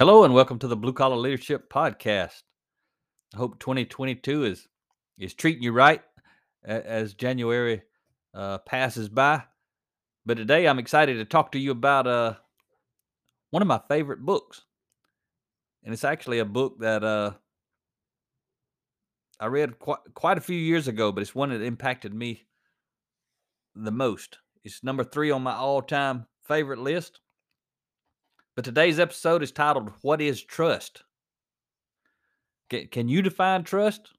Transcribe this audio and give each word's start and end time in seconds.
Hello 0.00 0.24
and 0.24 0.32
welcome 0.32 0.58
to 0.60 0.66
the 0.66 0.78
Blue 0.78 0.94
Collar 0.94 1.16
Leadership 1.16 1.70
Podcast. 1.70 2.40
I 3.34 3.36
hope 3.36 3.58
2022 3.58 4.44
is 4.44 4.66
is 5.18 5.34
treating 5.34 5.62
you 5.62 5.72
right 5.72 6.00
as 6.64 7.12
January 7.12 7.82
uh, 8.32 8.56
passes 8.60 9.10
by. 9.10 9.42
But 10.24 10.38
today 10.38 10.66
I'm 10.66 10.78
excited 10.78 11.18
to 11.18 11.26
talk 11.26 11.52
to 11.52 11.58
you 11.58 11.72
about 11.72 12.06
uh, 12.06 12.36
one 13.50 13.60
of 13.60 13.68
my 13.68 13.78
favorite 13.90 14.24
books, 14.24 14.62
and 15.84 15.92
it's 15.92 16.02
actually 16.04 16.38
a 16.38 16.46
book 16.46 16.80
that 16.80 17.04
uh, 17.04 17.32
I 19.38 19.48
read 19.48 19.78
quite 19.78 19.98
quite 20.14 20.38
a 20.38 20.40
few 20.40 20.56
years 20.56 20.88
ago, 20.88 21.12
but 21.12 21.20
it's 21.20 21.34
one 21.34 21.50
that 21.50 21.60
impacted 21.60 22.14
me 22.14 22.46
the 23.74 23.92
most. 23.92 24.38
It's 24.64 24.82
number 24.82 25.04
three 25.04 25.30
on 25.30 25.42
my 25.42 25.56
all 25.56 25.82
time 25.82 26.24
favorite 26.48 26.78
list 26.78 27.20
but 28.60 28.64
today's 28.66 29.00
episode 29.00 29.42
is 29.42 29.52
titled 29.52 29.90
What 30.02 30.20
is 30.20 30.44
Trust? 30.44 31.02
Can, 32.68 32.88
can 32.88 33.08
you 33.08 33.22
define 33.22 33.64
trust? 33.64 34.10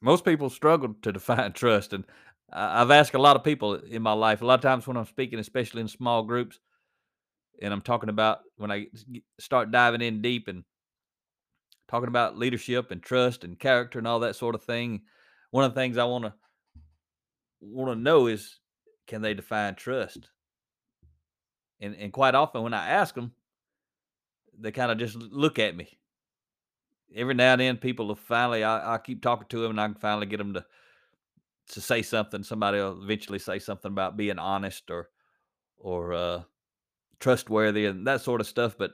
Most 0.00 0.24
people 0.24 0.50
struggle 0.50 0.96
to 1.02 1.12
define 1.12 1.52
trust. 1.52 1.92
And 1.92 2.02
I've 2.52 2.90
asked 2.90 3.14
a 3.14 3.20
lot 3.20 3.36
of 3.36 3.44
people 3.44 3.74
in 3.74 4.02
my 4.02 4.14
life, 4.14 4.42
a 4.42 4.44
lot 4.44 4.54
of 4.54 4.62
times 4.62 4.84
when 4.84 4.96
I'm 4.96 5.06
speaking, 5.06 5.38
especially 5.38 5.80
in 5.80 5.86
small 5.86 6.24
groups, 6.24 6.58
and 7.62 7.72
I'm 7.72 7.82
talking 7.82 8.08
about 8.08 8.40
when 8.56 8.72
I 8.72 8.88
start 9.38 9.70
diving 9.70 10.02
in 10.02 10.20
deep 10.20 10.48
and 10.48 10.64
talking 11.86 12.08
about 12.08 12.36
leadership 12.36 12.90
and 12.90 13.00
trust 13.00 13.44
and 13.44 13.60
character 13.60 14.00
and 14.00 14.08
all 14.08 14.18
that 14.18 14.34
sort 14.34 14.56
of 14.56 14.64
thing. 14.64 15.02
One 15.52 15.62
of 15.62 15.72
the 15.72 15.80
things 15.80 15.98
I 15.98 16.04
want 16.04 16.24
to 16.24 16.34
want 17.60 17.96
to 17.96 18.02
know 18.02 18.26
is 18.26 18.58
can 19.06 19.22
they 19.22 19.34
define 19.34 19.76
trust? 19.76 20.30
And 21.80 21.94
and 21.96 22.12
quite 22.12 22.34
often 22.34 22.62
when 22.62 22.74
I 22.74 22.88
ask 22.88 23.14
them, 23.14 23.32
they 24.58 24.72
kind 24.72 24.90
of 24.90 24.98
just 24.98 25.16
look 25.16 25.58
at 25.58 25.76
me. 25.76 25.98
Every 27.14 27.34
now 27.34 27.52
and 27.52 27.60
then, 27.60 27.76
people 27.76 28.08
will 28.08 28.16
finally. 28.16 28.64
I, 28.64 28.94
I 28.94 28.98
keep 28.98 29.22
talking 29.22 29.46
to 29.48 29.60
them, 29.60 29.70
and 29.70 29.80
I 29.80 29.86
can 29.86 29.94
finally 29.94 30.26
get 30.26 30.38
them 30.38 30.54
to 30.54 30.64
to 31.68 31.80
say 31.80 32.02
something. 32.02 32.42
Somebody 32.42 32.78
will 32.78 33.02
eventually 33.02 33.38
say 33.38 33.58
something 33.58 33.90
about 33.90 34.16
being 34.16 34.38
honest 34.38 34.90
or 34.90 35.08
or 35.78 36.12
uh, 36.12 36.42
trustworthy 37.20 37.86
and 37.86 38.06
that 38.06 38.20
sort 38.20 38.40
of 38.40 38.46
stuff. 38.46 38.76
But 38.76 38.92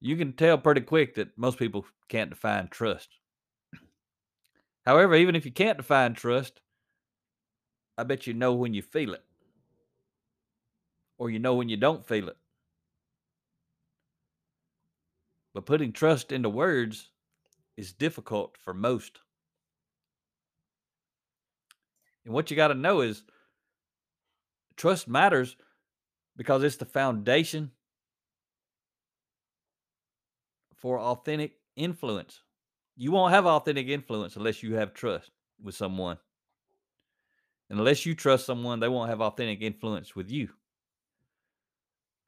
you 0.00 0.16
can 0.16 0.32
tell 0.32 0.58
pretty 0.58 0.80
quick 0.80 1.14
that 1.16 1.36
most 1.36 1.58
people 1.58 1.84
can't 2.08 2.30
define 2.30 2.68
trust. 2.68 3.08
However, 4.84 5.14
even 5.14 5.36
if 5.36 5.44
you 5.44 5.52
can't 5.52 5.76
define 5.76 6.14
trust, 6.14 6.60
I 7.96 8.02
bet 8.02 8.26
you 8.26 8.34
know 8.34 8.54
when 8.54 8.74
you 8.74 8.82
feel 8.82 9.14
it 9.14 9.22
or 11.22 11.30
you 11.30 11.38
know 11.38 11.54
when 11.54 11.68
you 11.68 11.76
don't 11.76 12.04
feel 12.04 12.28
it. 12.28 12.36
But 15.54 15.66
putting 15.66 15.92
trust 15.92 16.32
into 16.32 16.48
words 16.48 17.10
is 17.76 17.92
difficult 17.92 18.56
for 18.58 18.74
most. 18.74 19.20
And 22.24 22.34
what 22.34 22.50
you 22.50 22.56
got 22.56 22.68
to 22.68 22.74
know 22.74 23.02
is 23.02 23.22
trust 24.76 25.06
matters 25.06 25.54
because 26.36 26.64
it's 26.64 26.74
the 26.74 26.86
foundation 26.86 27.70
for 30.74 30.98
authentic 30.98 31.52
influence. 31.76 32.42
You 32.96 33.12
won't 33.12 33.32
have 33.32 33.46
authentic 33.46 33.86
influence 33.86 34.34
unless 34.34 34.60
you 34.60 34.74
have 34.74 34.92
trust 34.92 35.30
with 35.62 35.76
someone. 35.76 36.18
And 37.70 37.78
unless 37.78 38.04
you 38.04 38.16
trust 38.16 38.44
someone, 38.44 38.80
they 38.80 38.88
won't 38.88 39.08
have 39.08 39.20
authentic 39.20 39.62
influence 39.62 40.16
with 40.16 40.28
you. 40.28 40.48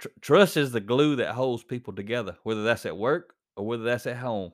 Tr- 0.04 0.09
trust 0.20 0.59
is 0.59 0.70
the 0.70 0.81
glue 0.81 1.16
that 1.16 1.34
holds 1.34 1.65
people 1.65 1.94
together, 1.94 2.37
whether 2.42 2.62
that's 2.62 2.84
at 2.84 2.98
work 2.98 3.34
or 3.56 3.66
whether 3.66 3.84
that's 3.84 4.06
at 4.06 4.19
home. 4.19 4.53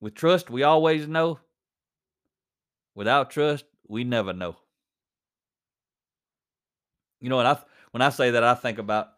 With 0.00 0.14
trust, 0.14 0.48
we 0.48 0.62
always 0.62 1.08
know. 1.08 1.40
Without 2.94 3.30
trust, 3.30 3.64
we 3.88 4.04
never 4.04 4.32
know. 4.32 4.54
You 7.20 7.28
know, 7.28 7.40
and 7.40 7.48
I 7.48 7.58
when 7.90 8.02
I 8.02 8.10
say 8.10 8.30
that, 8.30 8.44
I 8.44 8.54
think 8.54 8.78
about 8.78 9.08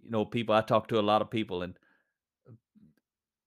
you 0.00 0.12
know 0.12 0.24
people. 0.24 0.54
I 0.54 0.60
talk 0.60 0.86
to 0.88 1.00
a 1.00 1.02
lot 1.02 1.22
of 1.22 1.32
people, 1.32 1.64
and 1.64 1.74
uh, 2.48 2.52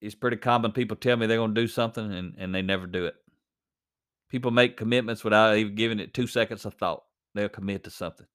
it's 0.02 0.16
pretty 0.16 0.38
common. 0.38 0.74
People 0.74 0.98
tell 0.98 1.16
me 1.16 1.26
they're 1.26 1.38
going 1.38 1.56
to 1.56 1.62
do 1.62 1.70
something, 1.70 2.14
and 2.14 2.36
and 2.38 2.54
they 2.54 2.62
never 2.62 2.86
do 2.86 3.06
it. 3.06 3.16
People 4.30 4.52
make 4.52 4.76
commitments 4.76 5.24
without 5.24 5.56
even 5.56 5.76
giving 5.76 6.02
it 6.02 6.14
two 6.14 6.28
seconds 6.28 6.66
of 6.66 6.74
thought. 6.74 7.04
They'll 7.34 7.48
commit 7.48 7.86
to 7.86 7.90
something 7.90 8.28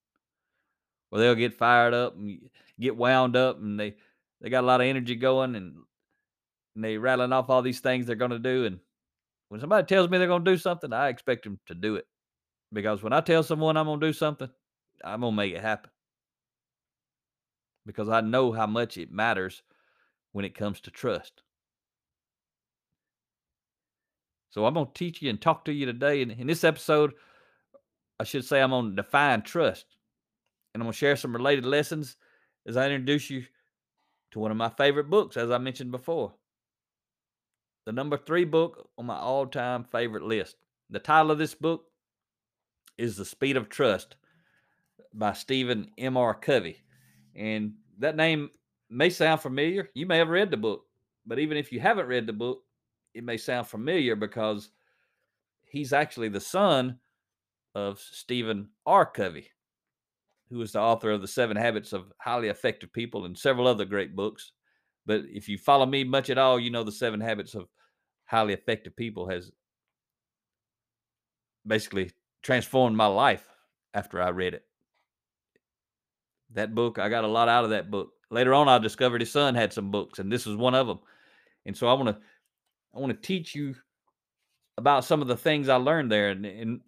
or 1.11 1.19
they'll 1.19 1.35
get 1.35 1.55
fired 1.55 1.95
up 1.95 2.17
and 2.17 2.39
get 2.81 2.97
wound 2.97 3.37
up 3.37 3.59
and 3.59 3.79
they 3.79 3.95
they 4.41 4.51
got 4.51 4.65
a 4.65 4.67
lot 4.67 4.81
of 4.81 4.87
energy 4.87 5.15
going 5.17 5.55
and, 5.57 5.77
and 6.75 6.85
they 6.85 6.97
rattling 6.97 7.33
off 7.33 7.51
all 7.51 7.63
these 7.63 7.81
things 7.81 8.07
they're 8.07 8.17
going 8.17 8.31
to 8.31 8.39
do 8.39 8.67
and 8.67 8.79
when 9.49 9.61
somebody 9.61 9.87
tells 9.87 10.09
me 10.09 10.19
they're 10.19 10.27
going 10.27 10.45
to 10.45 10.51
do 10.51 10.59
something 10.59 10.93
i 10.93 11.09
expect 11.09 11.45
them 11.45 11.59
to 11.67 11.75
do 11.75 11.97
it 11.97 12.07
because 12.73 13.03
when 13.03 13.13
i 13.13 13.21
tell 13.21 13.43
someone 13.43 13.77
i'm 13.77 13.87
going 13.87 14.01
to 14.01 14.07
do 14.07 14.13
something 14.13 14.49
i'm 15.05 15.21
going 15.21 15.33
to 15.33 15.37
make 15.37 15.55
it 15.55 15.61
happen. 15.61 15.91
Because 17.87 18.09
i 18.09 18.21
know 18.21 18.53
how 18.53 18.67
much 18.67 18.99
it 18.99 19.11
matters 19.11 19.63
when 20.33 20.45
it 20.45 20.55
comes 20.55 20.81
to 20.83 20.91
trust. 20.91 21.43
So 24.51 24.67
i'm 24.67 24.75
going 24.75 24.87
to 24.87 24.93
teach 24.93 25.23
you 25.23 25.31
and 25.31 25.41
talk 25.41 25.65
to 25.65 25.73
you 25.73 25.87
today 25.87 26.21
in, 26.21 26.31
in 26.31 26.47
this 26.47 26.65
episode 26.65 27.15
i 28.21 28.25
should 28.25 28.45
say 28.45 28.61
i'm 28.61 28.71
going 28.71 28.91
to 28.91 29.03
define 29.03 29.43
trust 29.43 29.87
and 30.75 30.83
I'm 30.83 30.87
going 30.87 30.93
to 30.93 30.99
share 30.99 31.17
some 31.17 31.33
related 31.33 31.65
lessons 31.65 32.17
as 32.67 32.77
I 32.77 32.85
introduce 32.85 33.31
you 33.31 33.45
to 34.31 34.39
one 34.39 34.51
of 34.51 34.57
my 34.57 34.69
favorite 34.69 35.11
books, 35.11 35.37
as 35.37 35.51
I 35.51 35.59
mentioned 35.59 35.91
before. 35.91 36.35
The 37.87 37.93
number 37.93 38.19
three 38.19 38.45
book 38.45 38.91
on 38.99 39.07
my 39.07 39.17
all 39.17 39.47
time 39.47 39.85
favorite 39.85 40.23
list. 40.23 40.57
The 40.91 40.99
title 40.99 41.31
of 41.31 41.39
this 41.39 41.55
book 41.55 41.85
is 42.99 43.17
The 43.17 43.25
Speed 43.25 43.57
of 43.57 43.69
Trust 43.69 44.17
by 45.15 45.33
Stephen 45.33 45.91
M.R. 45.97 46.35
Covey. 46.35 46.83
And 47.35 47.75
that 47.99 48.17
name 48.17 48.51
may 48.91 49.11
sound 49.11 49.41
familiar. 49.41 49.89
You 49.95 50.07
may 50.07 50.19
have 50.19 50.29
read 50.29 50.51
the 50.51 50.57
book, 50.57 50.85
but 51.27 51.39
even 51.39 51.57
if 51.57 51.73
you 51.73 51.81
haven't 51.81 52.07
read 52.07 52.27
the 52.27 52.33
book, 52.33 52.63
it 53.15 53.25
may 53.25 53.37
sound 53.37 53.67
familiar 53.67 54.17
because 54.17 54.71
he's 55.65 55.93
actually 55.93 56.29
the 56.29 56.41
son 56.41 56.99
of 57.75 57.99
Stephen 58.01 58.69
R. 58.87 59.07
Covey 59.07 59.49
who 60.51 60.61
is 60.63 60.73
the 60.73 60.81
author 60.81 61.11
of 61.11 61.21
The 61.21 61.29
Seven 61.29 61.57
Habits 61.57 61.93
of 61.93 62.13
Highly 62.19 62.49
Effective 62.49 62.93
People 62.93 63.25
and 63.25 63.37
several 63.37 63.67
other 63.67 63.85
great 63.85 64.17
books. 64.17 64.53
But 65.07 65.23
if 65.33 65.49
you 65.49 65.59
follow 65.59 65.87
me 65.87 66.05
much 66.05 66.31
at 66.31 66.39
all, 66.39 66.59
you 66.59 66.71
know 66.71 66.85
The 66.85 66.93
Seven 66.93 67.21
Habits 67.21 67.55
of 67.55 67.69
Highly 68.25 68.55
Effective 68.55 68.97
People 68.97 69.29
has 69.29 69.51
basically 71.67 72.11
transformed 72.43 72.97
my 72.97 73.07
life 73.07 73.47
after 73.95 74.23
I 74.23 74.31
read 74.31 74.55
it. 74.55 74.65
That 76.55 76.75
book, 76.75 76.99
I 76.99 77.09
got 77.09 77.25
a 77.25 77.29
lot 77.29 77.49
out 77.49 77.65
of 77.65 77.71
that 77.71 77.91
book. 77.91 78.11
Later 78.31 78.55
on, 78.55 78.69
I 78.69 78.79
discovered 78.79 79.21
his 79.21 79.33
son 79.33 79.55
had 79.55 79.73
some 79.73 79.91
books, 79.91 80.19
and 80.19 80.33
this 80.33 80.47
was 80.47 80.57
one 80.57 80.75
of 80.75 80.87
them. 80.87 81.01
And 81.67 81.77
so 81.77 81.89
I 81.89 81.93
want 81.95 82.09
to, 82.09 82.19
I 82.95 83.01
want 83.01 83.11
to 83.13 83.27
teach 83.27 83.55
you 83.55 83.75
about 84.79 85.05
some 85.05 85.21
of 85.21 85.29
the 85.29 85.37
things 85.37 85.69
I 85.69 85.77
learned 85.77 86.11
there, 86.11 86.31
and, 86.31 86.47
and 86.47 86.81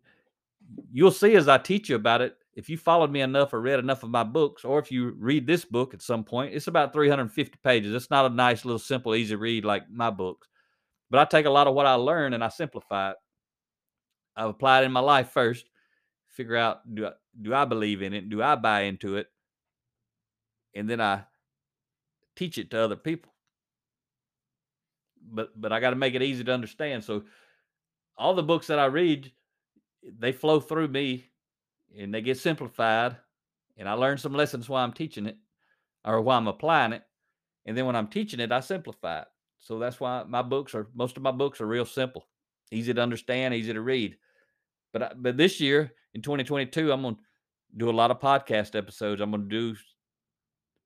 you'll 0.93 1.11
see 1.11 1.35
as 1.35 1.49
I 1.49 1.59
teach 1.59 1.89
you 1.91 1.97
about 1.97 2.23
it 2.23 2.37
if 2.55 2.69
you 2.69 2.77
followed 2.77 3.11
me 3.11 3.21
enough 3.21 3.53
or 3.53 3.61
read 3.61 3.79
enough 3.79 4.03
of 4.03 4.11
my 4.11 4.25
books, 4.25 4.65
or 4.65 4.79
if 4.79 4.91
you 4.91 5.15
read 5.19 5.47
this 5.47 5.65
book 5.65 5.95
at 5.95 6.03
some 6.03 6.25
point, 6.25 6.55
it's 6.55 6.67
about 6.67 6.93
350 6.93 7.59
pages. 7.63 7.95
It's 7.95 8.11
not 8.11 8.31
a 8.31 8.35
nice 8.35 8.65
little 8.65 8.79
simple, 8.79 9.15
easy 9.15 9.37
read 9.37 9.65
like 9.65 9.89
my 9.91 10.11
books. 10.11 10.49
But 11.11 11.21
I 11.21 11.25
take 11.25 11.47
a 11.47 11.51
lot 11.51 11.67
of 11.67 11.75
what 11.75 11.87
I 11.87 11.95
learn 11.95 12.35
and 12.35 12.43
I 12.43 12.49
simplify 12.49 13.11
it. 13.11 13.17
I 14.37 14.49
apply 14.49 14.83
it 14.83 14.85
in 14.85 14.93
my 14.93 15.01
life 15.01 15.31
first, 15.31 15.67
figure 16.29 16.57
out 16.57 16.79
do 16.93 17.07
I, 17.07 17.13
do 17.41 17.55
I 17.55 17.65
believe 17.65 18.03
in 18.03 18.15
it? 18.15 18.29
Do 18.29 18.43
I 18.43 18.55
buy 18.57 18.83
into 18.83 19.17
it? 19.17 19.27
And 20.75 20.89
then 20.89 21.01
I 21.01 21.25
teach 22.37 22.59
it 22.59 22.71
to 22.71 22.81
other 22.81 22.97
people. 22.97 23.33
But 25.23 25.61
but 25.61 25.73
I 25.73 25.81
got 25.81 25.91
to 25.91 25.97
make 25.97 26.15
it 26.15 26.23
easy 26.23 26.43
to 26.45 26.53
understand. 26.53 27.05
So 27.05 27.25
all 28.17 28.35
the 28.35 28.43
books 28.43 28.69
that 28.69 28.79
I 28.79 28.87
read, 28.87 29.33
they 30.19 30.33
flow 30.33 30.61
through 30.61 30.89
me 30.89 31.30
and 31.99 32.13
they 32.13 32.21
get 32.21 32.39
simplified. 32.39 33.17
And 33.77 33.89
I 33.89 33.93
learned 33.95 34.21
some 34.21 34.35
lessons 34.35 34.69
while 34.69 34.85
I'm 34.85 34.93
teaching 34.93 35.27
it 35.27 35.37
or 36.05 36.21
while 36.21 36.39
I'm 36.39 36.49
applying 36.49 36.93
it. 36.93 37.03
And 37.67 37.77
then 37.77 37.87
when 37.87 37.97
I'm 37.97 38.09
teaching 38.09 38.41
it, 38.41 38.53
I 38.53 38.61
simplify 38.61 39.21
it. 39.21 39.29
So 39.59 39.79
that's 39.79 40.01
why 40.01 40.25
my 40.27 40.43
books 40.43 40.75
are 40.75 40.89
most 40.95 41.17
of 41.17 41.23
my 41.23 41.31
books 41.31 41.61
are 41.61 41.67
real 41.67 41.85
simple, 41.85 42.27
easy 42.73 42.95
to 42.95 43.01
understand, 43.01 43.55
easy 43.55 43.73
to 43.73 43.81
read. 43.81 44.17
But 44.93 45.03
I, 45.03 45.13
but 45.15 45.37
this 45.37 45.61
year 45.61 45.93
in 46.15 46.23
2022, 46.23 46.91
I'm 46.91 47.03
gonna 47.03 47.17
do 47.77 47.91
a 47.91 47.93
lot 47.93 48.11
of 48.11 48.21
podcast 48.21 48.75
episodes. 48.75 49.21
I'm 49.21 49.31
gonna 49.31 49.45
do 49.45 49.77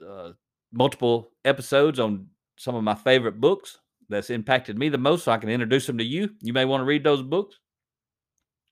uh, 0.07 0.33
multiple 0.73 1.31
episodes 1.45 2.01
on 2.01 2.27
some 2.57 2.75
of 2.75 2.83
my 2.83 2.95
favorite 2.95 3.41
books 3.41 3.79
that's 4.09 4.31
impacted 4.31 4.77
me 4.77 4.89
the 4.89 4.99
most, 4.99 5.25
so 5.25 5.33
I 5.33 5.39
can 5.39 5.49
introduce 5.49 5.87
them 5.87 5.99
to 5.99 6.05
you. 6.05 6.31
You 6.41 6.53
may 6.53 6.65
want 6.65 6.81
to 6.81 6.85
read 6.85 7.05
those 7.05 7.23
books, 7.23 7.59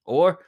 or 0.05 0.39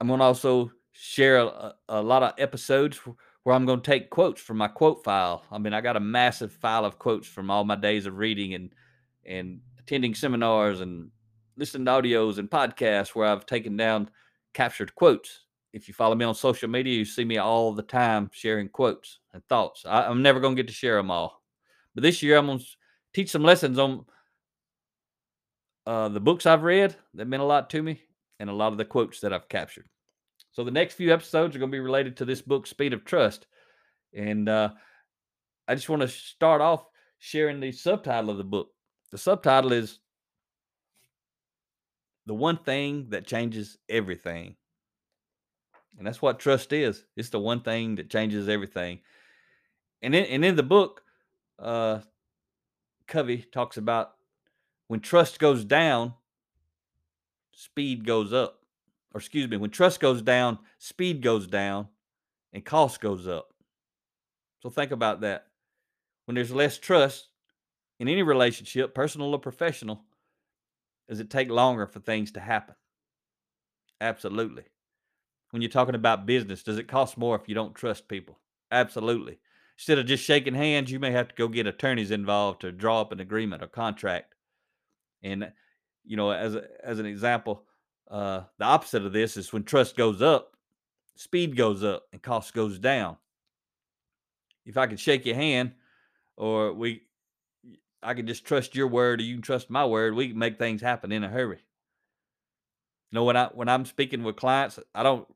I'm 0.00 0.08
gonna 0.08 0.24
also 0.24 0.72
share 0.92 1.38
a, 1.38 1.74
a 1.88 2.02
lot 2.02 2.22
of 2.22 2.32
episodes 2.38 2.98
where 3.42 3.54
I'm 3.56 3.66
going 3.66 3.80
to 3.80 3.90
take 3.90 4.10
quotes 4.10 4.40
from 4.40 4.58
my 4.58 4.68
quote 4.68 5.02
file. 5.02 5.44
I 5.50 5.58
mean, 5.58 5.72
I 5.72 5.80
got 5.80 5.96
a 5.96 6.00
massive 6.00 6.52
file 6.52 6.84
of 6.84 6.98
quotes 6.98 7.26
from 7.26 7.50
all 7.50 7.64
my 7.64 7.76
days 7.76 8.06
of 8.06 8.16
reading 8.16 8.54
and 8.54 8.74
and 9.24 9.60
attending 9.78 10.14
seminars 10.14 10.80
and 10.80 11.10
listening 11.56 11.86
to 11.86 11.90
audios 11.90 12.38
and 12.38 12.50
podcasts 12.50 13.14
where 13.14 13.26
I've 13.26 13.46
taken 13.46 13.76
down 13.76 14.10
captured 14.54 14.94
quotes. 14.94 15.46
If 15.72 15.86
you 15.86 15.94
follow 15.94 16.16
me 16.16 16.24
on 16.24 16.34
social 16.34 16.68
media, 16.68 16.96
you 16.96 17.04
see 17.04 17.24
me 17.24 17.38
all 17.38 17.72
the 17.72 17.82
time 17.82 18.30
sharing 18.32 18.68
quotes 18.68 19.20
and 19.32 19.44
thoughts. 19.48 19.84
I, 19.86 20.04
I'm 20.04 20.22
never 20.22 20.40
going 20.40 20.56
to 20.56 20.62
get 20.62 20.68
to 20.68 20.74
share 20.74 20.96
them 20.96 21.10
all, 21.10 21.42
but 21.94 22.02
this 22.02 22.22
year 22.22 22.36
I'm 22.36 22.46
going 22.46 22.58
to 22.58 22.64
teach 23.14 23.30
some 23.30 23.42
lessons 23.42 23.78
on 23.78 24.04
uh, 25.86 26.08
the 26.08 26.20
books 26.20 26.46
I've 26.46 26.62
read 26.62 26.96
that 27.14 27.28
meant 27.28 27.42
a 27.42 27.46
lot 27.46 27.70
to 27.70 27.82
me 27.82 28.02
and 28.40 28.50
a 28.50 28.54
lot 28.54 28.72
of 28.72 28.78
the 28.78 28.84
quotes 28.84 29.20
that 29.20 29.32
I've 29.32 29.48
captured. 29.48 29.86
So 30.50 30.64
the 30.64 30.70
next 30.72 30.94
few 30.94 31.12
episodes 31.12 31.54
are 31.54 31.58
going 31.60 31.70
to 31.70 31.76
be 31.76 31.78
related 31.78 32.16
to 32.16 32.24
this 32.24 32.42
book, 32.42 32.66
Speed 32.66 32.92
of 32.92 33.04
Trust. 33.04 33.46
And 34.12 34.48
uh, 34.48 34.70
I 35.68 35.74
just 35.76 35.88
want 35.88 36.02
to 36.02 36.08
start 36.08 36.60
off 36.60 36.86
sharing 37.18 37.60
the 37.60 37.70
subtitle 37.70 38.30
of 38.30 38.38
the 38.38 38.44
book. 38.44 38.70
The 39.12 39.18
subtitle 39.18 39.72
is 39.72 40.00
The 42.26 42.34
One 42.34 42.56
Thing 42.56 43.10
That 43.10 43.26
Changes 43.26 43.76
Everything. 43.88 44.56
And 45.98 46.06
that's 46.06 46.22
what 46.22 46.40
trust 46.40 46.72
is. 46.72 47.04
It's 47.16 47.28
the 47.28 47.38
one 47.38 47.60
thing 47.60 47.96
that 47.96 48.08
changes 48.08 48.48
everything. 48.48 49.00
And 50.00 50.14
in, 50.14 50.24
and 50.24 50.44
in 50.44 50.56
the 50.56 50.62
book, 50.62 51.02
uh, 51.58 52.00
Covey 53.06 53.44
talks 53.52 53.76
about 53.76 54.12
when 54.88 55.00
trust 55.00 55.38
goes 55.38 55.64
down, 55.64 56.14
speed 57.60 58.06
goes 58.06 58.32
up 58.32 58.60
or 59.12 59.18
excuse 59.18 59.48
me, 59.48 59.56
when 59.56 59.70
trust 59.70 60.00
goes 60.00 60.22
down, 60.22 60.58
speed 60.78 61.22
goes 61.22 61.46
down 61.46 61.88
and 62.52 62.64
cost 62.64 63.00
goes 63.00 63.26
up. 63.26 63.52
So 64.62 64.70
think 64.70 64.92
about 64.92 65.22
that. 65.22 65.46
When 66.26 66.34
there's 66.34 66.52
less 66.52 66.78
trust 66.78 67.28
in 67.98 68.08
any 68.08 68.22
relationship, 68.22 68.94
personal 68.94 69.32
or 69.32 69.38
professional, 69.38 70.04
does 71.08 71.20
it 71.20 71.30
take 71.30 71.50
longer 71.50 71.86
for 71.86 71.98
things 71.98 72.30
to 72.32 72.40
happen? 72.40 72.76
Absolutely. 74.00 74.64
When 75.50 75.60
you're 75.60 75.70
talking 75.70 75.96
about 75.96 76.26
business, 76.26 76.62
does 76.62 76.78
it 76.78 76.86
cost 76.86 77.18
more 77.18 77.34
if 77.34 77.48
you 77.48 77.54
don't 77.54 77.74
trust 77.74 78.06
people? 78.06 78.38
Absolutely. 78.70 79.40
Instead 79.76 79.98
of 79.98 80.06
just 80.06 80.22
shaking 80.22 80.54
hands, 80.54 80.92
you 80.92 81.00
may 81.00 81.10
have 81.10 81.28
to 81.28 81.34
go 81.34 81.48
get 81.48 81.66
attorneys 81.66 82.12
involved 82.12 82.60
to 82.60 82.70
draw 82.70 83.00
up 83.00 83.10
an 83.10 83.18
agreement 83.18 83.62
or 83.62 83.66
contract. 83.66 84.34
And 85.22 85.50
you 86.04 86.16
know, 86.16 86.30
as 86.30 86.54
a, 86.54 86.64
as 86.82 86.98
an 86.98 87.06
example, 87.06 87.64
uh, 88.10 88.42
the 88.58 88.64
opposite 88.64 89.04
of 89.04 89.12
this 89.12 89.36
is 89.36 89.52
when 89.52 89.62
trust 89.62 89.96
goes 89.96 90.20
up, 90.20 90.56
speed 91.14 91.56
goes 91.56 91.84
up, 91.84 92.06
and 92.12 92.22
cost 92.22 92.54
goes 92.54 92.78
down. 92.78 93.16
If 94.66 94.76
I 94.76 94.86
could 94.86 95.00
shake 95.00 95.26
your 95.26 95.36
hand, 95.36 95.72
or 96.36 96.72
we, 96.72 97.02
I 98.02 98.14
can 98.14 98.26
just 98.26 98.44
trust 98.44 98.74
your 98.74 98.88
word, 98.88 99.20
or 99.20 99.24
you 99.24 99.34
can 99.34 99.42
trust 99.42 99.70
my 99.70 99.86
word, 99.86 100.14
we 100.14 100.28
can 100.28 100.38
make 100.38 100.58
things 100.58 100.80
happen 100.80 101.12
in 101.12 101.24
a 101.24 101.28
hurry. 101.28 101.60
You 103.10 103.16
know, 103.16 103.24
when 103.24 103.36
I 103.36 103.46
when 103.46 103.68
I'm 103.68 103.84
speaking 103.84 104.22
with 104.22 104.36
clients, 104.36 104.78
I 104.94 105.02
don't 105.02 105.26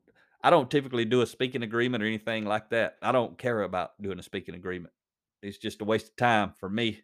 I 0.41 0.49
don't 0.49 0.69
typically 0.69 1.05
do 1.05 1.21
a 1.21 1.25
speaking 1.25 1.63
agreement 1.63 2.03
or 2.03 2.07
anything 2.07 2.45
like 2.45 2.69
that. 2.69 2.97
I 3.01 3.11
don't 3.11 3.37
care 3.37 3.63
about 3.63 4.01
doing 4.01 4.19
a 4.19 4.23
speaking 4.23 4.55
agreement. 4.55 4.93
It's 5.41 5.57
just 5.57 5.81
a 5.81 5.85
waste 5.85 6.09
of 6.09 6.15
time 6.15 6.53
for 6.59 6.69
me. 6.69 7.01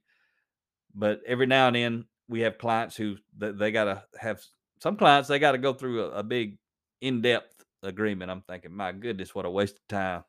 But 0.94 1.22
every 1.26 1.46
now 1.46 1.68
and 1.68 1.76
then 1.76 2.06
we 2.32 2.40
have 2.42 2.58
clients 2.58 2.96
who 2.96 3.18
they, 3.38 3.72
got 3.72 3.84
to 3.84 4.04
have 4.18 4.42
some 4.82 4.96
clients 4.96 5.28
they 5.28 5.38
got 5.38 5.52
to 5.52 5.58
go 5.58 5.74
through 5.74 6.06
a, 6.06 6.10
a 6.12 6.24
big 6.24 6.58
in-depth 7.02 7.66
agreement. 7.84 8.32
I'm 8.32 8.42
thinking, 8.42 8.74
my 8.74 8.94
goodness, 8.94 9.36
what 9.36 9.46
a 9.46 9.50
waste 9.50 9.76
of 9.76 9.88
time. 9.90 10.24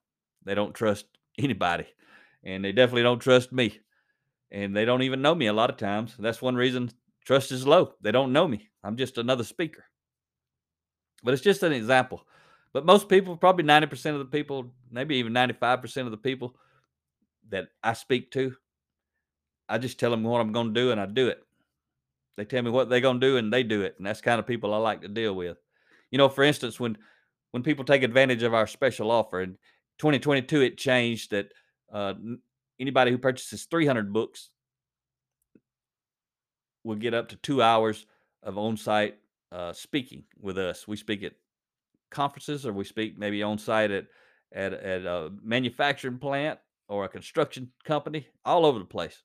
They 0.45 0.55
don't 0.57 0.75
trust 0.75 1.07
anybody, 1.39 1.87
and 2.43 2.65
they 2.65 2.73
definitely 2.73 3.05
don't 3.05 3.21
trust 3.21 3.53
me, 3.53 3.79
and 4.51 4.77
they 4.77 4.85
don't 4.85 5.03
even 5.03 5.23
know 5.23 5.35
me 5.35 5.47
a 5.47 5.53
lot 5.53 5.71
of 5.71 5.77
times. 5.77 6.17
That's 6.19 6.43
one 6.43 6.57
reason 6.57 6.91
trust 7.25 7.53
is 7.53 7.67
low. 7.67 7.95
They 8.01 8.11
don't 8.11 8.33
know 8.33 8.49
me. 8.49 8.69
I'm 8.83 8.97
just 8.97 9.17
another 9.17 9.45
speaker. 9.45 9.85
But 11.23 11.35
it's 11.35 11.43
just 11.43 11.63
an 11.63 11.73
example. 11.73 12.27
But 12.73 12.85
most 12.85 13.09
people, 13.09 13.37
probably 13.37 13.65
90% 13.65 14.13
of 14.13 14.19
the 14.19 14.25
people, 14.25 14.73
maybe 14.91 15.17
even 15.17 15.33
95% 15.33 15.99
of 15.99 16.11
the 16.11 16.17
people 16.17 16.57
that 17.51 17.67
I 17.85 17.93
speak 17.93 18.33
to, 18.33 18.57
I 19.69 19.79
just 19.79 20.01
tell 20.01 20.11
them 20.11 20.25
what 20.25 20.41
I'm 20.41 20.53
going 20.53 20.75
to 20.75 20.81
do 20.81 20.91
and 20.91 21.01
I 21.01 21.07
do 21.07 21.29
it. 21.29 21.45
They 22.37 22.45
tell 22.45 22.63
me 22.63 22.71
what 22.71 22.89
they're 22.89 23.01
going 23.01 23.21
to 23.21 23.27
do 23.27 23.37
and 23.37 23.53
they 23.53 23.63
do 23.63 23.83
it. 23.83 23.95
And 23.99 24.07
that's 24.07 24.21
kind 24.21 24.39
of 24.39 24.47
people 24.47 24.73
I 24.73 24.79
like 24.79 25.03
to 25.03 25.09
deal 25.09 25.35
with. 25.35 25.59
You 26.11 26.19
know, 26.19 26.29
for 26.29 26.45
instance, 26.45 26.81
when 26.81 26.97
when 27.53 27.63
people 27.63 27.85
take 27.85 28.03
advantage 28.03 28.43
of 28.43 28.55
our 28.55 28.67
special 28.67 29.11
offer 29.11 29.43
in 29.43 29.59
2022, 29.99 30.63
it 30.63 30.79
changed 30.79 31.31
that 31.33 31.53
uh, 31.93 32.15
anybody 32.81 33.11
who 33.11 33.19
purchases 33.19 33.67
300 33.67 34.13
books 34.13 34.49
will 36.83 36.97
get 36.97 37.15
up 37.15 37.29
to 37.29 37.37
two 37.37 37.63
hours 37.63 38.07
of 38.43 38.57
on 38.59 38.77
site 38.77 39.19
uh, 39.53 39.73
speaking 39.73 40.25
with 40.41 40.59
us. 40.59 40.89
We 40.89 40.97
speak 40.97 41.23
at 41.23 41.35
conferences 42.11 42.67
or 42.67 42.73
we 42.73 42.85
speak 42.85 43.19
maybe 43.19 43.43
on 43.43 43.59
site 43.59 43.91
at, 43.91 44.07
at, 44.53 44.73
at 44.73 45.05
a 45.05 45.31
manufacturing 45.43 46.19
plant 46.19 46.59
or 46.89 47.05
a 47.05 47.09
construction 47.09 47.71
company, 47.85 48.27
all 48.45 48.67
over 48.67 48.79
the 48.79 48.85
place. 48.85 49.23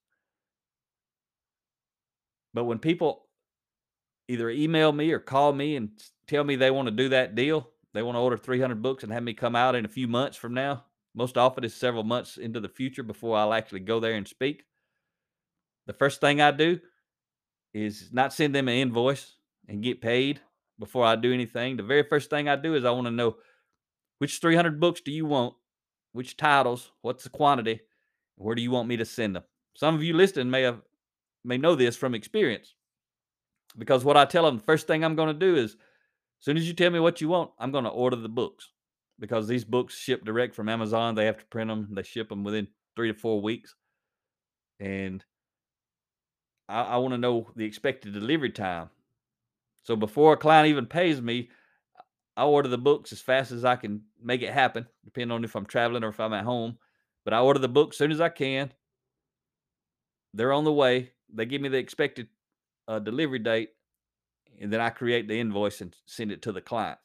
But 2.58 2.64
when 2.64 2.80
people 2.80 3.28
either 4.28 4.50
email 4.50 4.92
me 4.92 5.12
or 5.12 5.20
call 5.20 5.54
me 5.54 5.76
and 5.76 5.92
tell 6.28 6.44
me 6.44 6.56
they 6.56 6.72
want 6.72 6.88
to 6.88 6.92
do 6.92 7.10
that 7.10 7.36
deal, 7.36 7.70
they 7.94 8.02
want 8.02 8.16
to 8.16 8.20
order 8.20 8.36
300 8.36 8.82
books 8.82 9.04
and 9.04 9.14
have 9.14 9.22
me 9.22 9.36
come 9.36 9.56
out 9.56 9.76
in 9.76 9.86
a 9.86 9.88
few 9.88 10.08
months 10.08 10.38
from 10.38 10.56
now. 10.56 10.86
Most 11.14 11.38
often 11.38 11.64
it's 11.64 11.76
several 11.76 12.02
months 12.02 12.36
into 12.38 12.60
the 12.60 12.68
future 12.68 13.04
before 13.04 13.38
I'll 13.38 13.54
actually 13.54 13.82
go 13.82 14.00
there 14.00 14.16
and 14.16 14.28
speak. 14.28 14.64
The 15.86 15.94
first 15.94 16.20
thing 16.20 16.42
I 16.42 16.50
do 16.50 16.80
is 17.76 18.10
not 18.12 18.34
send 18.34 18.56
them 18.56 18.70
an 18.70 18.74
invoice 18.74 19.36
and 19.68 19.84
get 19.84 20.02
paid 20.02 20.42
before 20.80 21.06
I 21.06 21.16
do 21.16 21.32
anything. 21.32 21.78
The 21.78 21.84
very 21.84 22.06
first 22.10 22.32
thing 22.32 22.50
I 22.50 22.56
do 22.56 22.74
is 22.74 22.86
I 22.86 22.90
want 22.90 23.06
to 23.06 23.12
know 23.12 23.36
which 24.18 24.42
300 24.42 24.80
books 24.80 25.02
do 25.02 25.12
you 25.12 25.28
want, 25.28 25.54
which 26.12 26.38
titles, 26.38 26.92
what's 27.04 27.24
the 27.24 27.30
quantity, 27.30 27.82
where 28.36 28.56
do 28.56 28.64
you 28.64 28.72
want 28.72 28.88
me 28.88 28.98
to 28.98 29.06
send 29.06 29.36
them. 29.36 29.44
Some 29.76 29.94
of 29.94 30.02
you 30.02 30.16
listening 30.16 30.50
may 30.50 30.64
have 30.64 30.82
may 31.48 31.58
know 31.58 31.76
this 31.76 31.96
from 31.96 32.14
experience. 32.14 32.76
Because 33.78 34.04
what 34.04 34.18
I 34.18 34.26
tell 34.26 34.46
them, 34.46 34.58
the 34.58 34.64
first 34.64 34.88
thing 34.88 35.04
I'm 35.04 35.16
going 35.16 35.34
to 35.34 35.34
do 35.34 35.56
is, 35.56 35.72
as 35.72 36.46
soon 36.46 36.58
as 36.58 36.68
you 36.68 36.74
tell 36.74 36.92
me 36.92 37.00
what 37.00 37.22
you 37.22 37.30
want, 37.30 37.52
I'm 37.58 37.72
going 37.72 37.86
to 37.86 37.90
order 37.90 38.16
the 38.16 38.30
books. 38.30 38.72
Because 39.20 39.48
these 39.48 39.66
books 39.66 39.98
ship 39.98 40.24
direct 40.24 40.56
from 40.56 40.70
Amazon. 40.70 41.16
They 41.16 41.26
have 41.26 41.40
to 41.40 41.46
print 41.46 41.70
them. 41.70 41.88
They 41.92 42.04
ship 42.04 42.30
them 42.30 42.44
within 42.44 42.68
three 42.96 43.12
to 43.12 43.18
four 43.18 43.42
weeks. 43.42 43.74
And 44.80 45.24
I, 46.70 46.82
I 46.82 46.98
want 46.98 47.14
to 47.14 47.18
know 47.18 47.48
the 47.56 47.66
expected 47.66 48.14
delivery 48.14 48.52
time. 48.52 48.90
So 49.84 49.96
before 49.96 50.34
a 50.34 50.38
client 50.38 50.68
even 50.68 50.86
pays 50.86 51.22
me, 51.22 51.50
I 52.36 52.44
order 52.44 52.70
the 52.70 52.78
books 52.78 53.12
as 53.12 53.22
fast 53.22 53.52
as 53.52 53.66
I 53.66 53.76
can 53.76 54.02
make 54.22 54.44
it 54.44 54.54
happen, 54.54 54.86
depending 55.06 55.34
on 55.34 55.44
if 55.44 55.56
I'm 55.56 55.66
traveling 55.66 56.04
or 56.04 56.10
if 56.10 56.20
I'm 56.20 56.34
at 56.34 56.44
home. 56.44 56.78
But 57.26 57.34
I 57.34 57.40
order 57.40 57.60
the 57.60 57.68
books 57.68 57.96
as 57.96 57.98
soon 57.98 58.12
as 58.12 58.22
I 58.22 58.30
can. 58.30 58.72
They're 60.34 60.54
on 60.54 60.64
the 60.64 60.74
way. 60.74 61.12
They 61.34 61.46
give 61.46 61.62
me 61.62 61.70
the 61.70 61.78
expected 61.78 62.28
uh, 62.88 63.00
delivery 63.00 63.40
date, 63.40 63.70
and 64.60 64.72
then 64.72 64.82
I 64.82 64.90
create 64.90 65.28
the 65.28 65.40
invoice 65.40 65.82
and 65.82 65.96
send 66.06 66.32
it 66.32 66.42
to 66.44 66.52
the 66.52 66.62
client. 66.62 67.00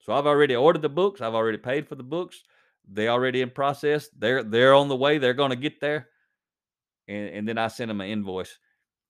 So 0.00 0.12
I've 0.12 0.26
already 0.26 0.54
ordered 0.54 0.82
the 0.82 0.88
books. 0.88 1.20
I've 1.20 1.34
already 1.34 1.58
paid 1.58 1.88
for 1.88 1.94
the 1.94 2.02
books. 2.02 2.42
They 2.88 3.08
already 3.08 3.42
in 3.42 3.50
process. 3.50 4.08
They're 4.16 4.42
they're 4.42 4.74
on 4.74 4.88
the 4.88 4.96
way. 4.96 5.18
They're 5.18 5.34
going 5.34 5.50
to 5.50 5.56
get 5.56 5.80
there, 5.80 6.08
and, 7.08 7.28
and 7.28 7.48
then 7.48 7.58
I 7.58 7.68
send 7.68 7.90
them 7.90 8.00
an 8.00 8.08
invoice. 8.08 8.58